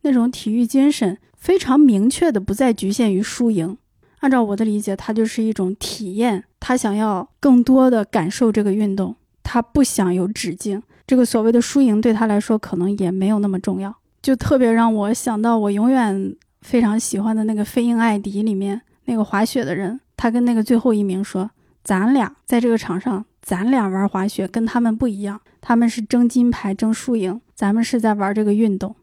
[0.01, 3.77] 那种体育精神非常明确的不再局限于输赢。
[4.19, 10.83] 按照我的理解，他就是一种体验，他想要更多的感受这个运动，他不想有止境。
[11.07, 21.49] 这个所谓的输赢对他来说可能也没有那么重要，就特别让我想到我永远非常喜欢的那个《飞鹰艾迪》里面那个滑雪的人，他跟那个最后一名说。
[21.83, 28.95] 咱俩在这个场上，咱俩玩滑雪跟他们不一样，他们是争金牌、争输赢，咱们是在玩这个运动。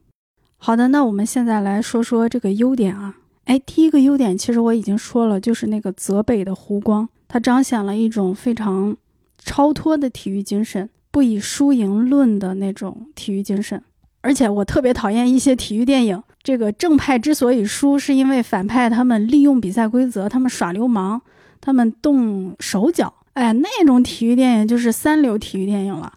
[0.56, 3.16] 好的，那我们现在来说说这个优点啊。
[3.44, 8.96] 哎，第一个优点其实我已经说了，就是那个泽北的湖光，它彰显了一种非常
[9.38, 13.82] 超脱的体育精神，不以输赢论的那种体育精神。
[14.22, 21.20] 而且我特别讨厌一些体育电影，这个正派之所以输，是因为反派他们利用比赛规则，他们耍流氓。
[21.60, 26.12] 他们动手脚，哎，那种体育电影就是三流体育电影了。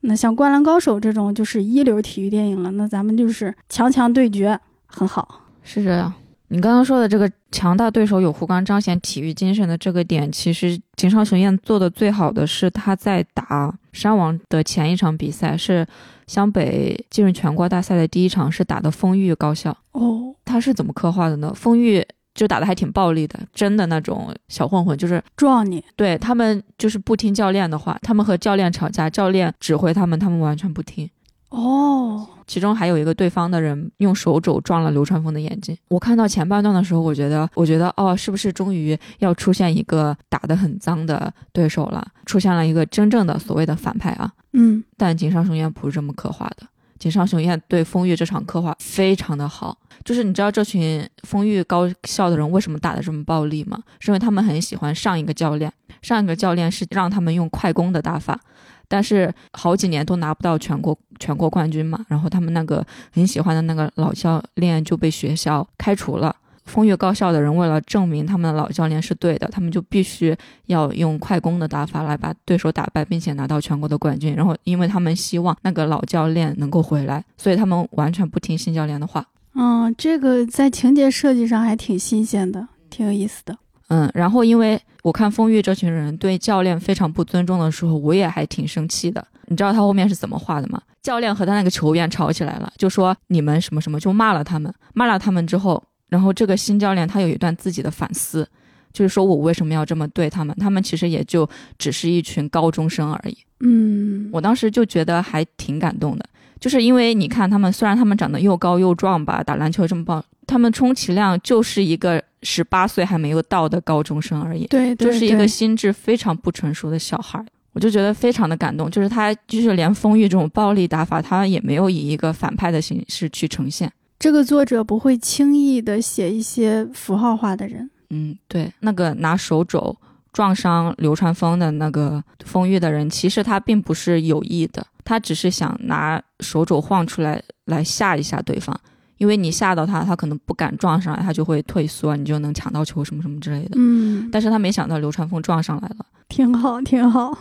[0.00, 2.70] 那像《灌篮高手》这种就是一流体育电影了。
[2.72, 6.12] 那咱们就是强强对决，很好，是这样。
[6.48, 15.84] 你刚刚说的这个强大对手有胡刚彰显体育精神的这个点，其实井上雄彦做的最好的是他在打山王的前一场比赛，是
[16.28, 19.76] 湘北进入全国大赛的第一场，是打的丰玉高校。
[19.90, 21.52] 哦，他是怎么刻画的呢？
[21.52, 22.06] 丰裕。
[22.36, 25.82] 就打的还挺暴力的，真的那种小混混，就是撞你。
[25.96, 31.10] 对他们就是不听教练的话，他们和教练吵架，教练指挥他们，他们完全不听。
[31.48, 35.74] 哦，其中还有一个对方的人用手肘撞了流川枫的眼睛。
[35.88, 42.06] 我看到前半段的时候，我觉得，我觉得哦，是不是终于要出现一个打得很脏的对手了？
[42.26, 44.30] 出现了一个真正的所谓的反派啊。
[44.52, 46.66] 嗯，但井上雄彦不是这么刻画的。
[46.98, 53.76] 井上雄彦对风月这场刻画非常的好，就是你知道这群丰裕高校的人为什么打的这么暴力吗？
[53.98, 58.38] 是因为他们很喜欢上一个教练，上一个教练是让他们用快攻的打法，
[58.86, 66.34] 但是好几年都拿不到全国全国冠军嘛，然后他们那个很喜欢的那个老教练就被学校开除了。
[66.66, 70.36] 风月高校的人为了证明他们的老教练是对的，他们就必须
[70.66, 74.34] 要用快攻的打法来把对手打败，并且拿到全国的冠军。
[74.34, 79.24] 然后，因为他们希望那个老教练能够回来，所以他们完全不听新教练的话。
[79.56, 83.56] 嗯，这个在情节设计上还挺新鲜的，挺有意思的。
[83.88, 89.26] 嗯，然后因为我看风玉这群人对教练非常不尊重的时候，我也还挺生气的。
[89.46, 90.82] 你知道他后面是怎么画的吗？
[91.02, 94.72] 教练和他那个球员吵起来了，就说你们什么什么，就骂了他们。
[94.92, 98.46] 骂了他们之后，然后这个新教练他有一段自己的反思，
[98.92, 100.54] 就是说我为什么要这么对他们？
[100.58, 101.48] 他们其实也就
[101.78, 103.38] 只是一群高中生而已。
[103.60, 106.28] 嗯，我当时就觉得还挺感动的，
[106.60, 114.66] 就是因为你看他们虽然他们长得又高又壮吧，打篮球这么棒，他们充其量就是一个十八岁还没有到的高中生而已。
[114.66, 117.44] 对，就是一个心智非常不成熟的小孩。
[117.72, 123.92] 我就觉得非常的感动，就是他就是连风玉这种暴力打法，他也没有以一个反派的形式去呈现。
[124.18, 127.90] 这个作者不会轻易的写一些符号化的人。
[128.08, 129.94] 嗯，对，那个拿手肘
[130.36, 138.78] 撞伤流川枫的那个风玉的人，其实他并不是有意的，他只是想拿手肘晃出来来吓一吓对方，
[139.16, 143.76] 因为你吓到他，他可能不敢撞上来，他就会退缩，你就能抢到球什么什么之类的。
[143.76, 147.32] 嗯，但是他没想到流川枫撞上来了，挺好，挺好。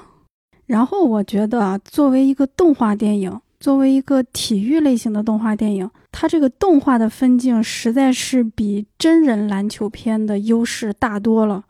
[0.65, 11.65] 然后我觉得啊，作为一个动画电影，作为一个体育类型的动画电影，它这个动画的分镜实在是比真人篮球片的优势大多了。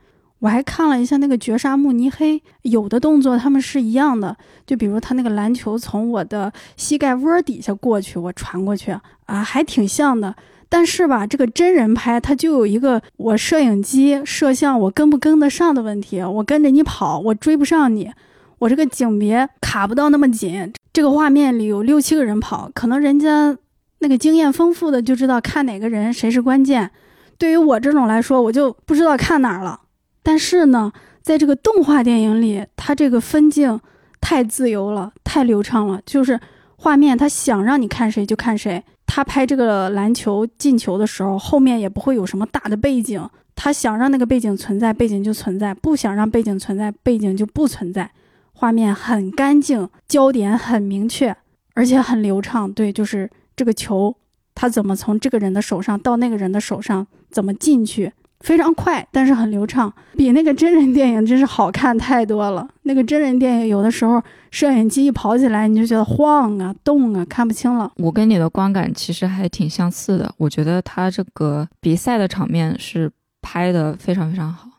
[0.45, 4.37] 我还看了一下那个《绝杀慕尼黑》，有的动作他们是一样的，
[4.67, 10.35] 就比如他那个篮球从我的膝盖窝底下过去，我传过去啊，还挺像的。
[10.69, 18.11] 但是吧，这个真人拍它就有一个我摄影机摄像我跟不跟得上的问题，我跟着你跑，我追不上你。
[18.59, 23.57] 我这个景别卡不到那么紧，这个画面里有六七个人跑，可能人家
[23.97, 26.91] 那个经验丰富的就知道看哪个人谁是关键。
[27.39, 29.81] 对于我这种来说，我就不知道看哪儿了。
[30.25, 33.79] 但是呢，在这个动画电影里，它这个分镜
[34.19, 36.39] 太自由了，太流畅了，就是
[36.77, 38.83] 画面他想让你看谁就看谁。
[39.05, 48.09] 他拍这个篮球进球的时候，后面也不会有什么大的背景，他想让那个背景存在，背景就存在；不想让背景存在，背景就不存在。
[48.51, 51.37] 画面很干净，焦点很明确，
[51.75, 52.71] 而且很流畅。
[52.73, 54.15] 对，就是这个球，
[54.55, 58.11] 它怎么从这个人的手上到那个人的手上，怎么进去，
[58.41, 62.67] 非常快，但是很流畅，比那个真人电影真是好看太多了。
[62.83, 64.21] 那个真人电影有的时候
[64.51, 67.91] 摄影机一跑起来，你就觉得晃啊、动啊，看不清了。
[67.97, 73.11] 我跟你的观感其实还挺相似的，我觉得他这个比赛的场面是
[73.41, 74.69] 拍的非常非常好。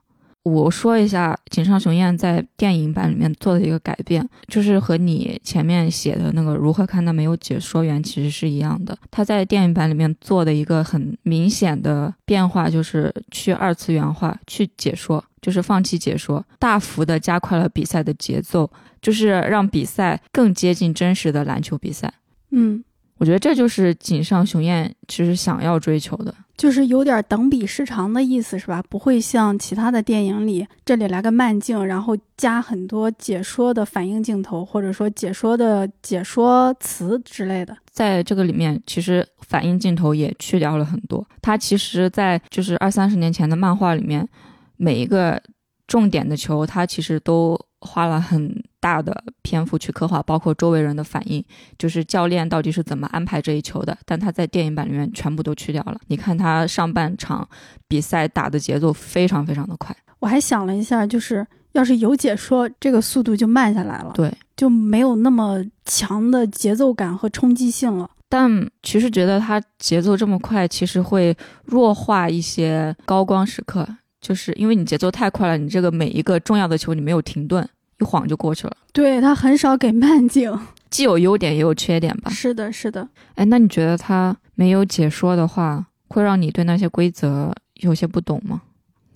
[0.49, 8.97] 我说一下井上雄彦在电影版里面做的一个改变，就是和你前面写的那个如何看待没有解说员其实是一样的。
[9.11, 18.71] 他在电影版里面做的一个很明显的变化，就是去二次元化，去解说，就是放弃解说，大幅的加快了比赛的节奏，
[19.03, 22.15] 就是让比赛更接近真实的篮球比赛。
[22.53, 22.85] 嗯。
[23.19, 28.83] 我觉得这就是井上雄彦其实想要追求的，就是有点等比失常的意思，是吧？
[28.91, 37.75] 不会像其他的电影里，这里来个慢镜，然后加很多解说的反应镜头，或者说解说的解说词之类的。
[37.91, 41.27] 在这个里面，其实反应镜头也去掉了很多。
[41.41, 44.29] 它其实，在就是二三十年前的漫画里面，
[44.77, 45.43] 每一个
[45.87, 47.59] 重点的球，它其实都。
[47.81, 51.45] 花了很大的篇幅去刻画，包括周围人的反应，
[51.79, 53.97] 就是教练到底是怎么安排这一球的。
[54.05, 55.99] 但他在电影版里面全部都去掉了。
[56.07, 57.49] 你看他上半场
[57.87, 59.95] 比赛打的节奏非常非常的快。
[60.19, 68.11] 我还想了一下，就是要是有解说，这个速度就慢下来了，对，就没有那么强的节奏感和冲击性了。
[68.29, 68.51] 但
[68.83, 73.87] 其实觉得他节奏这么快，其实会弱化一些高光时刻。
[74.21, 77.69] 就是因为你节奏太快了，你这个每一个重要的球你没有停顿，
[78.01, 78.77] 一晃就过去了。
[78.93, 80.59] 对他很少给慢镜，
[80.91, 82.31] 既有优点也有缺点吧。
[82.31, 83.09] 是的，是的。
[83.35, 88.63] 哎，那你觉得他没有解说的话，会让你对那些规则有些不懂吗？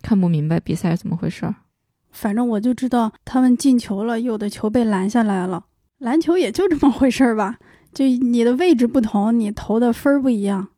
[0.02, 1.52] 看不明白比赛是怎么回事？
[2.10, 5.64] 反正我就知道他们进球了，有的球被拦下来了。
[5.98, 7.58] 篮球也就这么回事儿吧，
[7.92, 10.68] 就你的位置不同，你投的分儿不一样。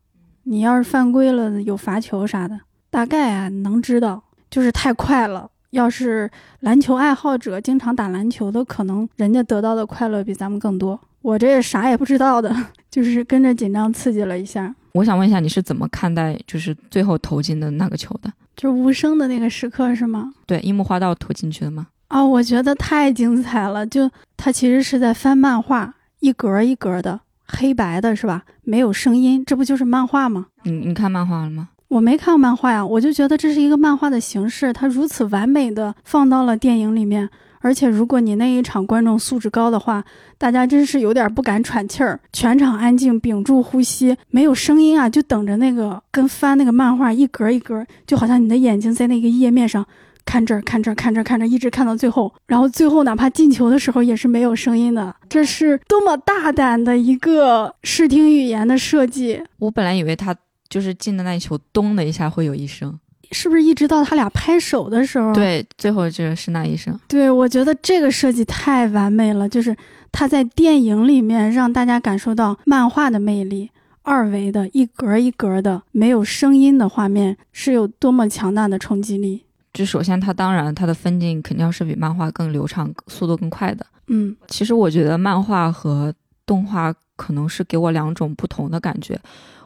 [0.43, 2.59] 你要是犯规了，有罚球啥的。
[2.93, 4.21] 大概啊能知道，
[4.51, 5.49] 就是太快了。
[5.71, 6.29] 要是
[6.59, 10.99] 篮球爱好者，经常打篮球的，可能人家得到的快乐比咱们更多。
[11.23, 12.55] 我这啥也不知道的，
[12.91, 14.75] 就是跟着紧张刺激了一下。
[14.91, 18.31] 我想问一下，你是怎么看待就是最后投进的那个球的？
[18.55, 20.31] 就是无声的那个时刻是吗？
[20.45, 21.87] 对，樱木花道投进去的吗？
[22.09, 23.83] 啊，我觉得太精彩了。
[23.87, 28.43] 就他其实是在翻漫画，一格一格的，黑白的是吧？
[28.61, 30.45] 没有声音，这不就是漫画吗？
[30.61, 31.69] 你你看漫画了吗？
[31.93, 37.29] 我没看过漫画呀，我就觉得这是一个漫画的形式，它如此完美的放到了电影里面。
[37.59, 40.03] 而且如果你那一场观众素质高的话，
[40.39, 49.85] 大家真是有点不敢喘气儿，全场安静，屏住呼吸，没有声音啊，就等着那个跟翻那个漫画一格一格，就好像你的眼睛在那个页面上
[50.25, 59.41] 看这儿看这儿看这儿看这儿，一直看到最后，然后最后哪怕进球的时候也是没有声音的，这是多么大胆的一个视听语言的设计！
[59.59, 60.35] 我本来以为他
[60.73, 62.99] 就是进的那一球，咚的一下会有一声。
[63.31, 65.31] 是不是一直到他俩拍手的时候？
[65.31, 66.99] 对，最后就是那一声。
[67.07, 69.75] 对，我觉得这个设计太完美了，就是
[70.11, 73.69] 他在电影里面让大家感受到漫画的魅力，
[74.01, 79.43] 二维的一格一格的没有声音的画面是有多么强大的冲击力。
[79.73, 83.85] 就首先，它当然它的分镜肯定要是比漫画更流畅、速度更快的。
[84.07, 86.11] 嗯，其实我觉得漫画和
[86.45, 89.19] 动画可能是给我两种不同的感觉。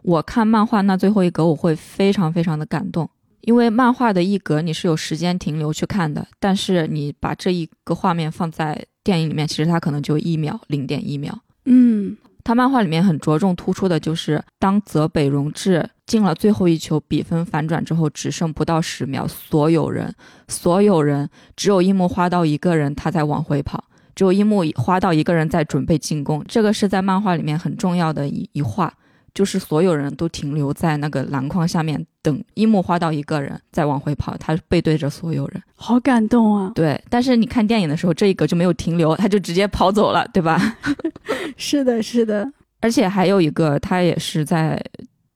[0.04, 3.10] 我看漫画那最后一格，我会非常非常的感动。
[3.42, 11.38] 因为漫画的一格你是有时间停留去看的，但是你把这一个画面放在电影里面，其实它可能就一秒零点一秒。
[11.64, 20.14] 嗯，它漫画里面很着重突出的就是，当泽北荣治进了最后一球，比分反转之后，只剩不到十秒，所有人，
[20.50, 23.82] 所有人只有樱木花道一个人他在往回跑，
[24.18, 28.92] 只有樱木花道一个人在准备进攻，这个是在漫画里面很重要的一一画。
[29.34, 36.72] 就是所有人都停留在那个篮筐下面等樱木花道一个人再往回跑，他背对着所有人，好感动啊！
[36.74, 40.76] 对，但是你看电影的时候，这一格就没有停留，他就直接跑走了，对吧？
[41.56, 42.52] 是的，是的，
[42.82, 44.84] 而且还有一个，他也是在。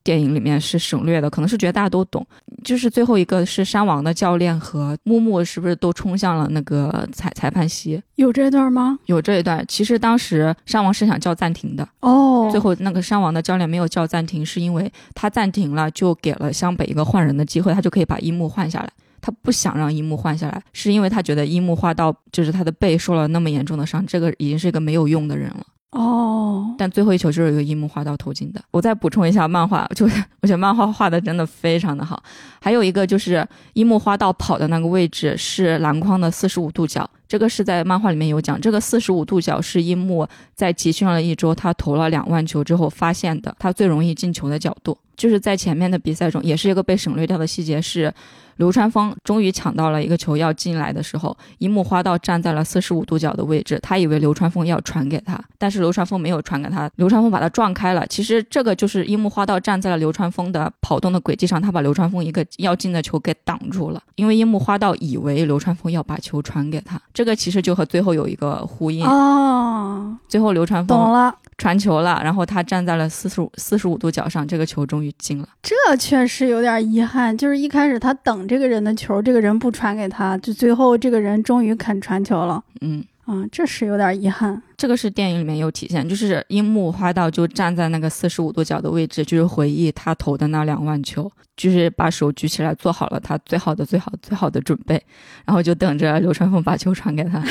[0.04, 2.26] 电影里面是省略的，可能是觉得大家都懂。
[2.64, 8.02] 就是最后一个是山王的教练和木木，是不是都冲向了那个裁裁判席？
[8.16, 9.00] 有这段吗？
[9.06, 9.64] 有这一段。
[9.68, 18.90] 其实当时山王是想叫暂停的哦，最后那个山王的教练没有叫暂停，是因为他暂停了，就给了湘北一个换人的机会，他就可以把樱木换下来。
[19.24, 25.64] 他不想让樱木换下来，是因为他觉得樱木花道就是他的背受了那么严重的伤，这个已经是一个没有用的人了。
[25.92, 28.62] 哦，但最后一球就是由樱木花道投进的。
[28.72, 32.24] 我再补充一下漫画，就是 我觉得漫画画的真的非常的好。
[32.62, 38.60] 还有一个就是樱木花道跑的那个位置是篮筐的四十五度角，这个是在漫画里面有讲。
[38.60, 40.26] 这个四十五度角是樱木
[40.56, 44.98] 在集训了一周，他投了两万球之后发现的，他最容易进球的角度。
[45.18, 48.14] 就是在前面的比赛中，也是一个被省略掉的细节是。
[48.62, 58.06] 流川枫终于抢到了一个球要进来的时候，樱木花道站在了四十五度角的位置，他以为流川枫要传给他，但是流川枫没有传给他，流川枫把他撞开了。
[58.06, 70.16] 其实这个就是樱木花道站在了流川枫的跑动的轨迹上，他把流川枫一个要进的球给挡住了，因为樱木花道以为流川枫要把球传给他，这个其实就和最后有一个呼应哦。
[70.28, 71.34] 最后流川枫懂了。
[71.62, 75.48] 传球了，然后他站在了四十五四十五度角上，这个球终于进了。
[75.62, 82.64] 这确实有点遗憾，就是一开始他等这个人的球，这个人不传给他，就最后这个人终于肯传球了。
[82.82, 84.60] 嗯啊，这是有点遗憾。
[84.76, 95.00] 这个是电影里面有体现，就是樱木花道就站在那个四十五度角的位置，就是回忆他投的那两万球，就是把手举起来，做好了他最好的、最好、最好的准备，
[95.46, 97.44] 然后就等着流川枫把球传给他。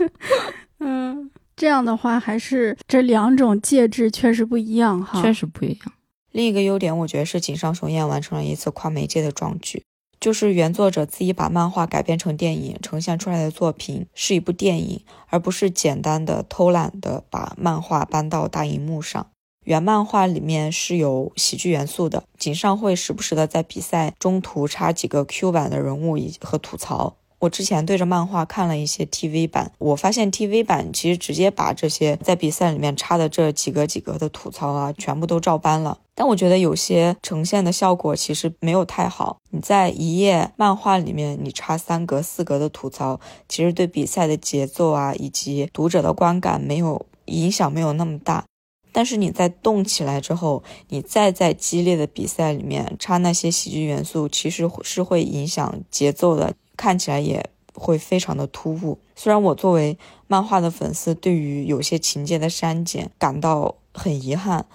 [0.80, 1.30] 嗯。
[1.56, 5.92] 这样的话，还是这两种介质确实不一样哈，确实不一样。
[6.32, 9.84] 另一个优点，我觉得是井上雄彦完成了一次跨媒介的壮举，
[10.18, 19.26] 就是原作者自己把漫画改编成电影，呈现出来的作品是一部电影，而不是简单的偷懒的把漫画搬到大荧幕上。
[19.62, 27.16] 原漫画里面是有喜剧元素的，井上会时不时的在比赛中途插几个 Q 版的人物以和吐槽。
[27.44, 35.98] 我之前对着漫画看了一些 TV 版，我发现 TV 版其实直接把这些在比赛里面插的这几格几格的吐槽啊，全部都照搬了。
[36.14, 39.38] 但我觉得有些呈现的效果其实没有太好。
[39.50, 48.44] 你在一页漫画里面，你插三格四格的吐槽，其实对比赛的节奏啊以及读者的观感没有影响，没有那么大。
[48.90, 56.54] 但是你在动起来之后，你再在激烈的比赛里面插那些喜剧元素，其实是会影响节奏的。
[56.76, 58.98] 看起来也会非常的突兀。
[59.16, 64.66] 虽然我作为漫画的粉丝，对于有些情节的删减感到很遗憾，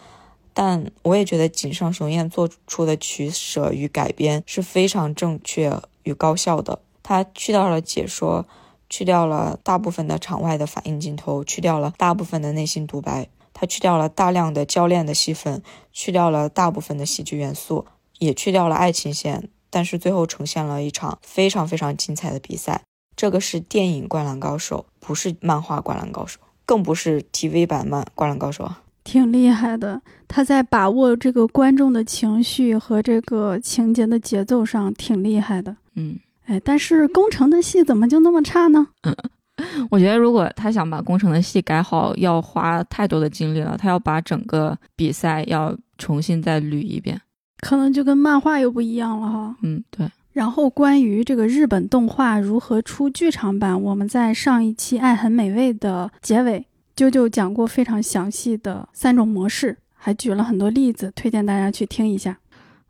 [0.53, 6.81] 但我也觉得井上雄彦做出的取舍与改编是非常正确与高效的。
[7.03, 8.45] 他去掉了解说，
[8.89, 17.85] 去掉了大部分的场外的反应镜头，去掉了大部分的内心独白，他去掉了大量的教练的戏份，去掉了大部分的喜剧元素，
[18.19, 19.49] 也去掉了爱情线。
[19.70, 22.82] 但是最后呈现了一场非常非常精彩的比赛。
[23.15, 28.63] 这个是电影《灌篮高手》，不是漫画《灌篮高手》，更不是 TV 版漫《灌篮高手》。
[29.03, 30.01] 挺厉害的。
[30.28, 35.76] 他在把握这个观众的情绪和这个情节的节奏上挺厉害的。
[35.95, 38.88] 嗯，哎，但是工程的戏怎么就那么差呢？
[39.03, 39.15] 嗯
[39.91, 43.76] 我觉得如果他想把工程的戏改好，要花太多的精力了。
[43.78, 47.20] 他要把整个比赛要重新再捋一遍。
[47.62, 49.55] 可能就跟漫画又不一样了哈。
[49.62, 50.10] 嗯，对。
[50.32, 62.38] 然后关于这个日本动画如何出剧场版，我们在上一期《爱很美味》的结尾，啾啾讲过非常详细的三种模式，还举了很多例子，推荐大家去听一下。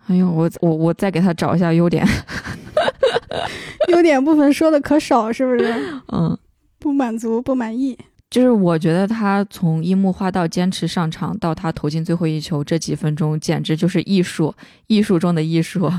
[0.08, 2.06] 哎呦，我我我再给他找一下优点。
[3.88, 5.74] 优点部分说的可少，是不是？
[6.12, 6.38] 嗯，
[6.78, 7.98] 不满足，不满意。
[8.30, 14.54] 就是我觉得他从樱木花道坚持上场到他投进最后一球这几分钟，简直就是艺术，
[14.86, 15.92] 艺术中的艺术。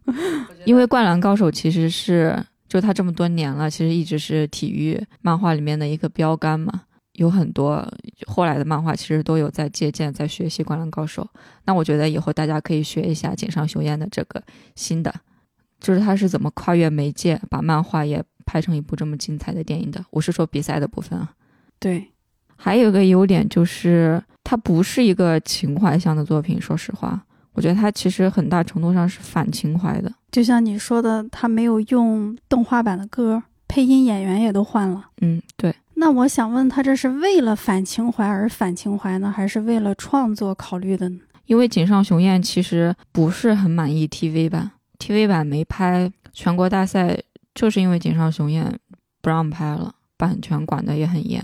[0.64, 6.82] 因为《灌篮高手》其实是就他这么多年了，其实一直是体育漫画里面的一个标杆嘛。
[7.12, 7.86] 有很多
[8.26, 11.22] 后来的漫画其实都有在借鉴、在学习《灌篮高手》。
[11.64, 14.42] 那我觉得以后大家可以学一下井上雄彦的这个
[14.74, 15.14] 新的，
[15.78, 20.04] 就是他是怎么跨越媒介，把漫画也拍成一部这么精彩的电影的。
[20.10, 21.34] 我是说比赛的部分啊。
[21.78, 22.10] 对，
[22.56, 26.60] 还有一个优点就是它不是一个情怀向的作品。
[26.60, 27.20] 说实话，
[27.52, 30.12] 我觉得它其实很大程度上是反情怀的。
[30.30, 35.10] 就像你说的，它没有用动画版的歌，配音演员也都换了。
[35.20, 35.74] 嗯，对。
[35.98, 41.20] 那我想问他，这是为了反情怀而反情怀呢，还是为了创作考虑的呢？
[41.46, 47.18] 因为井上雄彦其实不是很满意 TV 版，TV 版没拍全国大赛，
[47.54, 48.78] 就是因为井上雄彦
[49.22, 51.42] 不让拍了，版权管得也很严。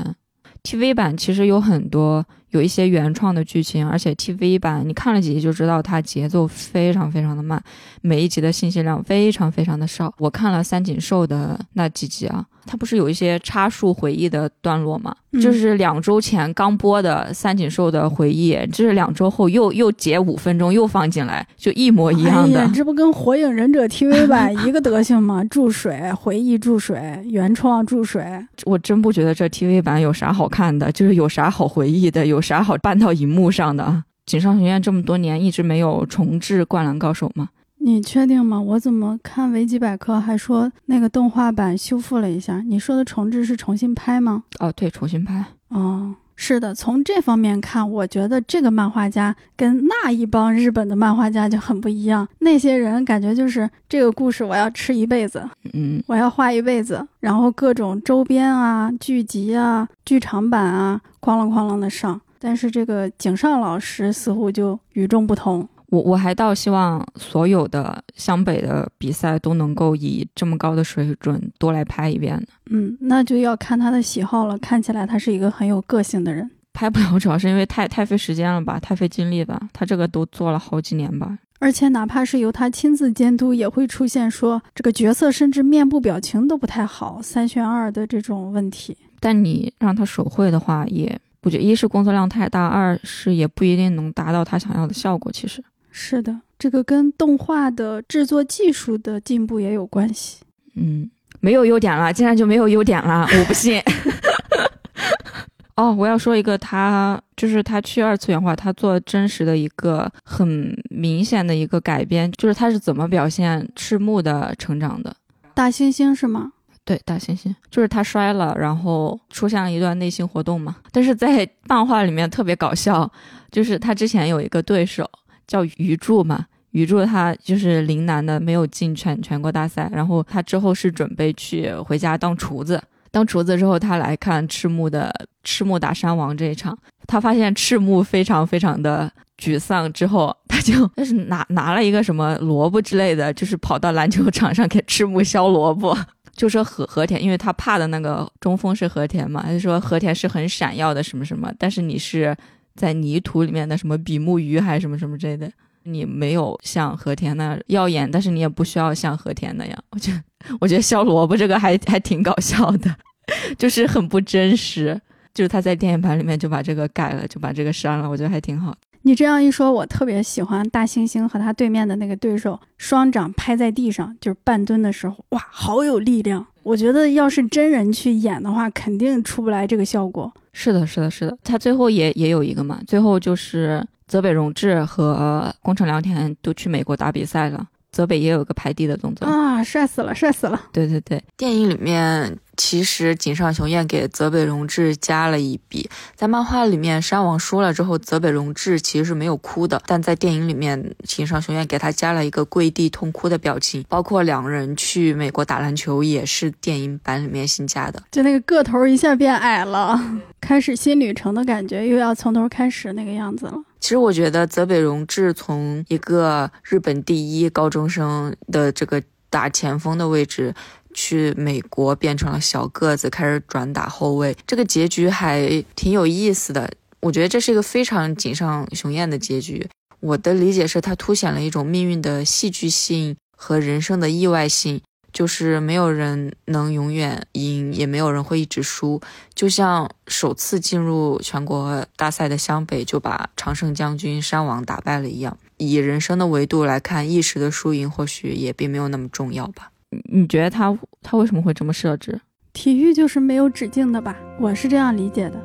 [0.62, 7.62] TV 版其实有很多有一些原创的剧情，而且 TV 版你看了几集就知道它节奏非常非常的慢，
[8.02, 10.12] 每一集的信息量非常非常的少。
[10.18, 12.44] 我看了三井寿的那几集啊。
[12.64, 15.12] 他不是有一些插述回忆的段落吗？
[15.32, 22.64] 就是两周前刚播的三井寿的回忆，这是两周后又又截五分钟又放进来，就一模一样的。
[22.72, 25.42] 这不跟《火影忍者》TV 版 一个德行吗？
[25.46, 28.24] 注水回忆，注水原创注水。
[28.64, 34.04] 我真不觉得这 TV 版有啥好看的，就是有啥好回忆的，有啥好搬到荧幕上的。
[34.26, 37.48] 井上学院这么多年一直没有重置《灌篮高手》吗？
[37.84, 38.60] 你确定吗？
[38.60, 42.62] 我怎么看维基百科还说那个动画版修复了一下？
[42.64, 44.44] 你说的重置是重新拍吗？
[44.60, 45.44] 哦，对，重新拍。
[45.68, 46.72] 哦，是的。
[46.72, 52.26] 从这方面看，我觉得这个漫画家跟那一帮日本的漫画家就很不一样。
[52.38, 62.20] 那些人感觉就是这个故事我要吃一辈子，嗯，我要画一辈子，然后各种周边啊、剧集啊、剧场版啊，哐啷哐啷的上。
[62.38, 65.68] 但是这个井上老师似乎就与众不同。
[65.92, 72.46] 我我还倒希望所有的湘北的比赛都能够以这么高的水准多来拍一遍呢。
[72.70, 74.56] 嗯，那就要看他的喜好了。
[74.56, 76.50] 看起来他是一个很有个性的人。
[76.72, 79.60] 拍不了主要是因为太太费时间了吧，太费精力吧。
[79.70, 81.38] 他这个都做了好几年吧。
[81.58, 88.96] 而且哪怕是由他亲自监督，也会出现说这个角色甚至面部表情都不太好，三选二的这种问题。
[89.20, 95.30] 但你让他手绘的话，也我觉得一是工作量太大，二是也不一定能达到他想要的效果。
[95.30, 95.62] 其实。
[95.92, 100.42] 是的，这个跟动画的制作技术的进步也有关系。
[100.74, 103.80] 嗯，没有优点了，竟然就没有优点了，我不信。
[105.76, 115.14] 哦，我要说一个，他就是他去二次元化，他做真实的一个很明显的一个改编，就是他是怎么表现赤木的成长的？
[115.54, 116.52] 大猩猩是吗？
[116.84, 120.76] 对，大猩猩就是他摔了，然后出现了一段内心活动嘛。
[120.90, 123.10] 但是在 漫画里面特别搞笑，
[123.50, 125.08] 就是他之前有一个对手。
[125.46, 129.90] 叫鱼柱嘛，鱼柱他就是陵南的，没有进全全国大赛。
[129.92, 135.14] 然后他之后是准备去回家当厨子，当厨子之后，他来看赤木的
[135.44, 136.76] 赤木打山王这一场，
[137.06, 145.96] 他发现赤木非常非常的沮丧，之后他就但是拿拿了一个什么萝卜之类的，就是跑到篮球场上给赤木削萝卜，
[146.34, 152.34] 就说和和田，因为他怕的那个中锋是和田嘛，他就说和田是很闪耀的什么什么，但是你是。
[152.74, 155.50] 在泥土里面的什么比目鱼还是什么什么之类的，
[155.84, 159.78] 你没有像和田那样耀眼，但是你也不需要像和田那样。
[159.90, 160.22] 我觉得，
[160.60, 162.94] 我觉得削萝卜这个还还挺搞笑的，
[163.58, 165.00] 就是很不真实。
[165.34, 168.76] 就是他在电影版里面就把这个改了，就把这个删了，我觉得还挺好。
[169.02, 176.46] 你这样一说，我特别喜欢大猩猩和他对面的那个对手，双掌拍在地上，就是半蹲的时候，哇，好有力量。
[176.62, 180.32] 我觉得要是真人去演的话，肯定出不来这个效果。
[180.52, 190.60] 是的，是的，是的，他最后也也有一个嘛，最后就是泽北荣治和宫城良田都去美国打比赛了，泽北也有个拍地的动作啊，帅死了，帅死了！
[190.72, 209.98] 对对对，电影里面其实井上雄彦给泽北荣治加了一笔，在漫画里面山王输了之后，泽北荣治其实是没有哭的，但在电影里面井上雄彦给他加了一个跪地痛哭的表情，包括两人去美国打篮球也是电影版里面新加的，就那个个头一下变矮了，
[210.40, 213.54] 开始新旅程的感觉，又要从头开始那个样子了。
[213.80, 220.54] 其实我觉得泽北荣治从一个日本第一高中生的这个打前锋的位置。
[220.94, 226.70] 去美国变成了小个子，开始转打后卫，这个结局还挺有意思的。
[227.00, 229.68] 我觉得这是一个非常井上雄彦的结局。
[229.98, 234.80] 我的理解是，它凸显了一种命运的戏剧性和人生的意外性，
[235.12, 239.00] 就是没有人能永远赢，也没有人会一直输。
[239.34, 245.36] 就像首次进入全国大赛的湘北就把常胜将军山王打败了一样。
[245.56, 249.71] 以人生的维度来看，一时的输赢或许也并没有那么重要吧。
[250.10, 252.20] 你觉得他他为什么会这么设置？
[252.52, 254.16] 体育就是没有止境的吧？
[254.38, 255.36] 我是这样理解的。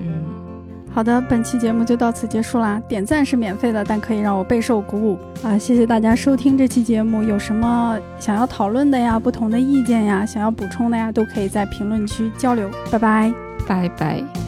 [0.00, 0.24] 嗯，
[0.90, 2.82] 好的，本期节目就到此结束啦。
[2.88, 5.56] 点赞是免费的，但可以让我备受鼓舞啊！
[5.56, 12.68] 谢谢大家收听这期节目，有什么想要讨论的呀、不同的意见呀、想要补充的呀，都可以在评论区交流。
[12.90, 13.32] 拜拜，
[13.66, 14.47] 拜拜。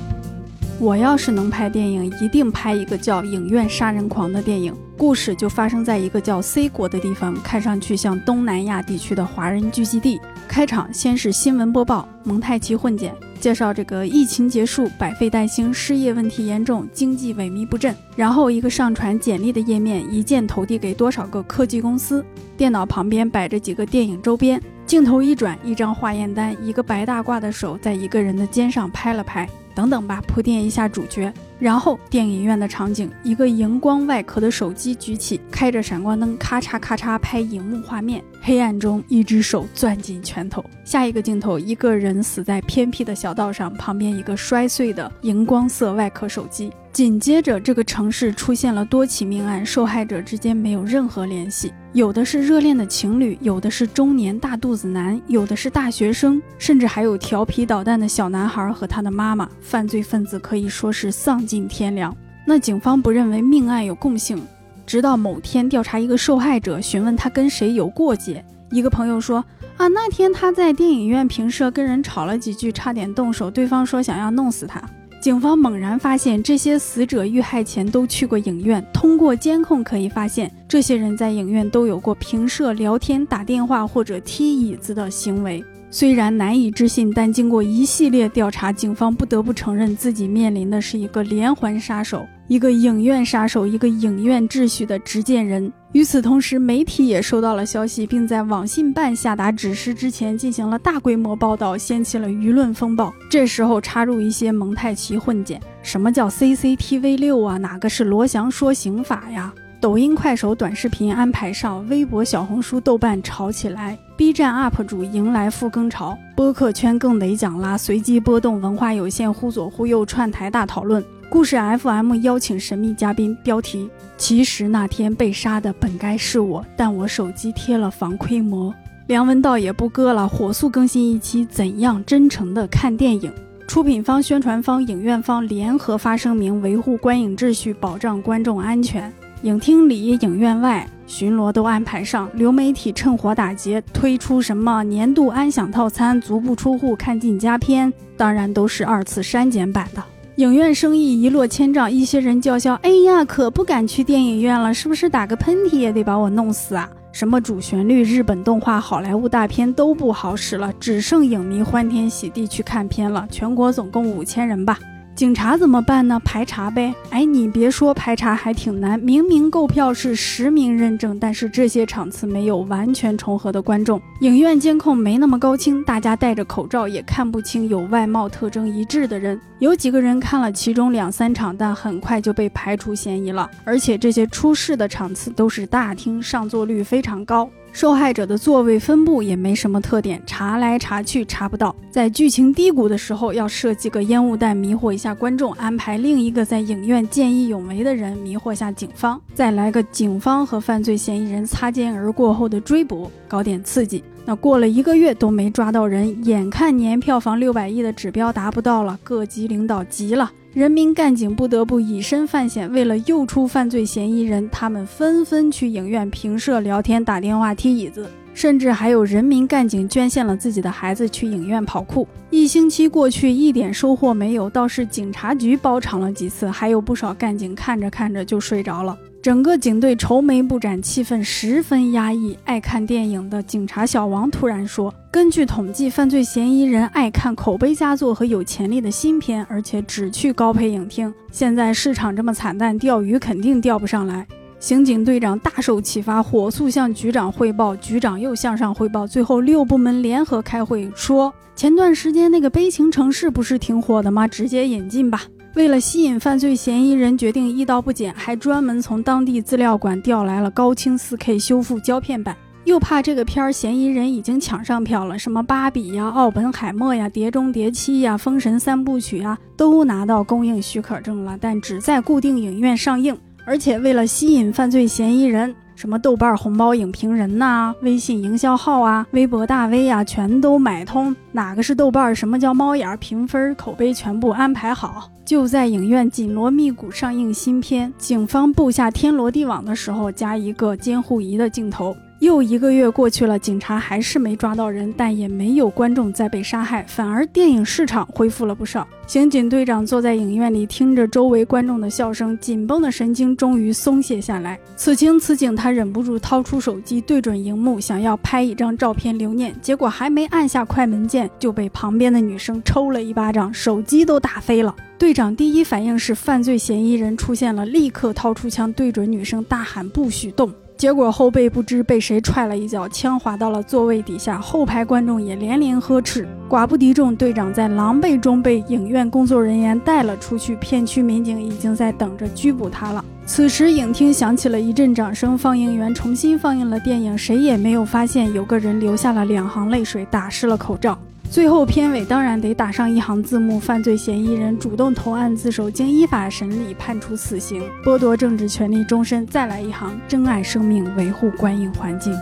[0.80, 4.74] 我要是能拍电影，一定拍一个叫《影院杀人狂》的电影。
[4.96, 10.18] 故事就发生在一个叫 C 国的地方，看上去像东南亚地区的华人聚集地。
[10.48, 17.94] 开场先是新闻播报，蒙太奇混剪，介绍这个疫情结束，百废待兴，失业问题严重，经济萎靡不振。
[18.16, 22.24] 然后一个上传简历的页面，一键投递给多少个科技公司。
[22.56, 24.58] 电脑旁边摆着几个电影周边，
[24.90, 29.48] 镜头一转，一张化验单，一个白大褂的手在一个人的肩上拍了拍。
[29.72, 31.32] 等等吧，铺垫一下主角。
[31.60, 38.20] 然后电影院的场景，一个荧光外壳的手机举起，开着闪光灯，咔嚓咔嚓拍荧幕画面。
[38.42, 40.64] 黑暗中，一只手攥紧拳头。
[40.90, 46.72] 下一个镜头，一个人死在偏僻的小道上，旁边一个摔碎的荧光色外壳手机。
[46.92, 59.48] 紧接着，这个城市出现了多起命案，受害者之间没有任何联系，有的是热恋的情侣，有的是中年大肚子男，有的是大学生，甚至还有调皮捣蛋的小男孩和他的妈妈。
[59.60, 62.12] 犯罪分子可以说是丧尽天良。
[62.44, 64.44] 那警方不认为命案有共性，
[64.84, 69.44] 直到某天调查一个受害者，询问他跟谁有过节，一个朋友说
[69.80, 74.78] 啊，那天他在电影院平社跟人吵了几句，差点动手，对方说想要弄死他。
[75.22, 78.86] 警方猛然发现，这些死者遇害前都去过影院。
[78.92, 85.64] 通过监控可以发现，这些人在影院都有过平射、聊天、打电话或者踢椅子的行为。
[85.90, 95.72] 虽然难以置信，但经过一系列调查，警方不得不承认自己面临的是一个连环杀手，一个影院杀手，一个影院秩序的执剑人。
[95.92, 103.14] 与此同时，媒体也收到了消息，并在网信办下达指示之前进行了大规模报道，掀起了舆论风暴。
[103.30, 107.56] 这时候插入一些蒙太奇混剪，什么叫 CCTV 六啊？
[107.56, 109.54] 哪个是罗翔说刑法呀？
[109.80, 121.00] 抖音、快手短视频安排上，微博、小红书、豆瓣炒起来，B 站 UP 主迎来复更潮，播客圈更得讲啦，随机波动，文化有限，忽左忽右，串台大讨论。
[121.30, 128.74] 故事 FM 邀请神秘嘉宾，标题：其实那天被杀的本该是我，但我手机贴了防窥膜。
[129.06, 133.32] 梁文道也不割了，火速更新一期，怎样真诚的看电影？
[133.68, 139.10] 出品方、宣传方、影院方联合发声明，维护观影秩序，保障观众安全。
[139.42, 142.28] 影厅里、影院外巡逻都安排上。
[142.34, 150.02] 流媒体趁火打劫，推出什么年度安享套餐、足不出户看尽佳片，当然都是二次删减版的。
[150.40, 163.28] 影院生意一落千丈，一些人叫嚣：“哎呀，可不敢去电影院了，是不是打个喷嚏也得把我弄死啊？”什么主旋律、日本动画、好莱坞大片都不好使了，只剩影迷欢天喜地去看片了。
[163.30, 164.78] 全国总共五千人吧。
[165.20, 166.18] 警察怎么办呢？
[166.24, 166.94] 排查呗。
[167.10, 168.98] 哎，你别说，排查还挺难。
[168.98, 179.38] 明明购票是实名认证，但是这些场次没有完全重合的观众，影院监控没那么高清，大家戴着口罩也看不清有外貌特征一致的人。
[179.58, 183.46] 有几个人看了其中两三场，但很快就被排除嫌疑了。
[183.62, 187.46] 而且这些出事的场次都是大厅，上座率非常高。
[187.72, 191.74] 受害者的座位分布也没什么特点，查来查去查不到。
[191.90, 204.02] 在剧情低谷的时候，要设计个烟雾弹迷惑一下观众，安排另一个在影院见义勇为的人迷惑下警方，再来个警方和犯罪嫌疑人擦肩而过后的追捕，搞点刺激。
[204.26, 210.30] 那过了一个月都没抓到人，眼看年票房六百亿的指标达不到了，各级领导急了。
[210.52, 218.10] 人民干警不得不以身犯险，为了诱出犯罪嫌疑人，他们纷纷去影院平射、聊天、打电话、踢椅子。
[218.34, 222.06] 甚至还有人民干警捐献了自己的孩子去影院跑酷。
[222.30, 228.98] 一星期过去，一点收获没有，倒是警察局包场了几次，还有不少干警看着看着就睡着了。
[229.22, 232.38] 整个警队愁眉不展，气氛十分压抑。
[232.46, 241.12] 爱看电影的警察小王突然说：“根据统计，犯罪嫌疑人爱看口碑佳作和有潜力的新片，而且只去高配影厅。
[241.30, 244.26] 现在市场这么惨淡，钓鱼肯定钓不上来。”
[244.58, 247.76] 刑警队长大受启发，火速向局长汇报。
[247.76, 254.26] 局长又向上汇报，最后六部门联合开会，说：“前段时间那个悲情城市不是挺火的吗？
[254.26, 255.24] 直接引进吧。”
[255.54, 262.36] 为了吸引犯罪嫌疑人，决定一刀不剪，还专门从当地资料馆调来了高清 4K 修复胶片版。
[262.64, 273.18] 又怕这个片儿嫌疑人已经抢上票了，什么芭比呀、奥本海默呀、碟中谍七呀、封神三部曲呀，都拿到公映许可证了，但只在固定影院上映。
[273.44, 275.52] 而且为了吸引犯罪嫌疑人。
[275.80, 281.16] 什么豆瓣红包影评人呐，微信营销号啊，微博大 V 呀，全都买通。
[281.32, 282.14] 哪个是豆瓣？
[282.14, 282.98] 什么叫猫眼儿？
[282.98, 287.90] 评分、口碑全部安排好，就在影院紧锣密鼓上映新片。
[287.96, 291.96] 警方布下天罗地网的时候，加一个监护仪的镜头。
[292.20, 298.86] 又一个月过去了，警察还是没抓到人，但也没有观众再被杀害，反而电影市场恢复了不少。
[299.06, 304.60] 刑警队长坐在影院里，听着周围观众的笑声，紧绷的神经终于松懈下来。
[304.76, 309.54] 此情此景，他忍不住掏出手机，对准荧幕，想要拍一张照片留念。
[309.62, 314.76] 结果还没按下快门键，就被旁边的女生抽了一巴掌，手机都打飞了。
[314.98, 326.26] 队长第一反应是犯罪嫌疑人出现了，立刻掏出枪对准女生大喊：“不许动！”结果后背不知被谁踹了一脚，枪滑到了座位底下，后排观众也连连呵斥。
[326.48, 333.04] 寡不敌众，队长在狼狈中被影院工作人员带了出去，片区民警已经在等着拘捕他了。
[333.26, 340.98] 此时影厅响起了一阵掌声，放映员重新放映了电影，谁也没有发现有个人流下了两行泪水，打湿了口罩。
[341.30, 349.24] 最后片尾当然得打上一行字幕：犯罪嫌疑人主动投案自首，经依法审理判处死刑，剥夺政治权利终身。
[349.24, 352.12] 再来一行：珍爱生命，维护观影环境。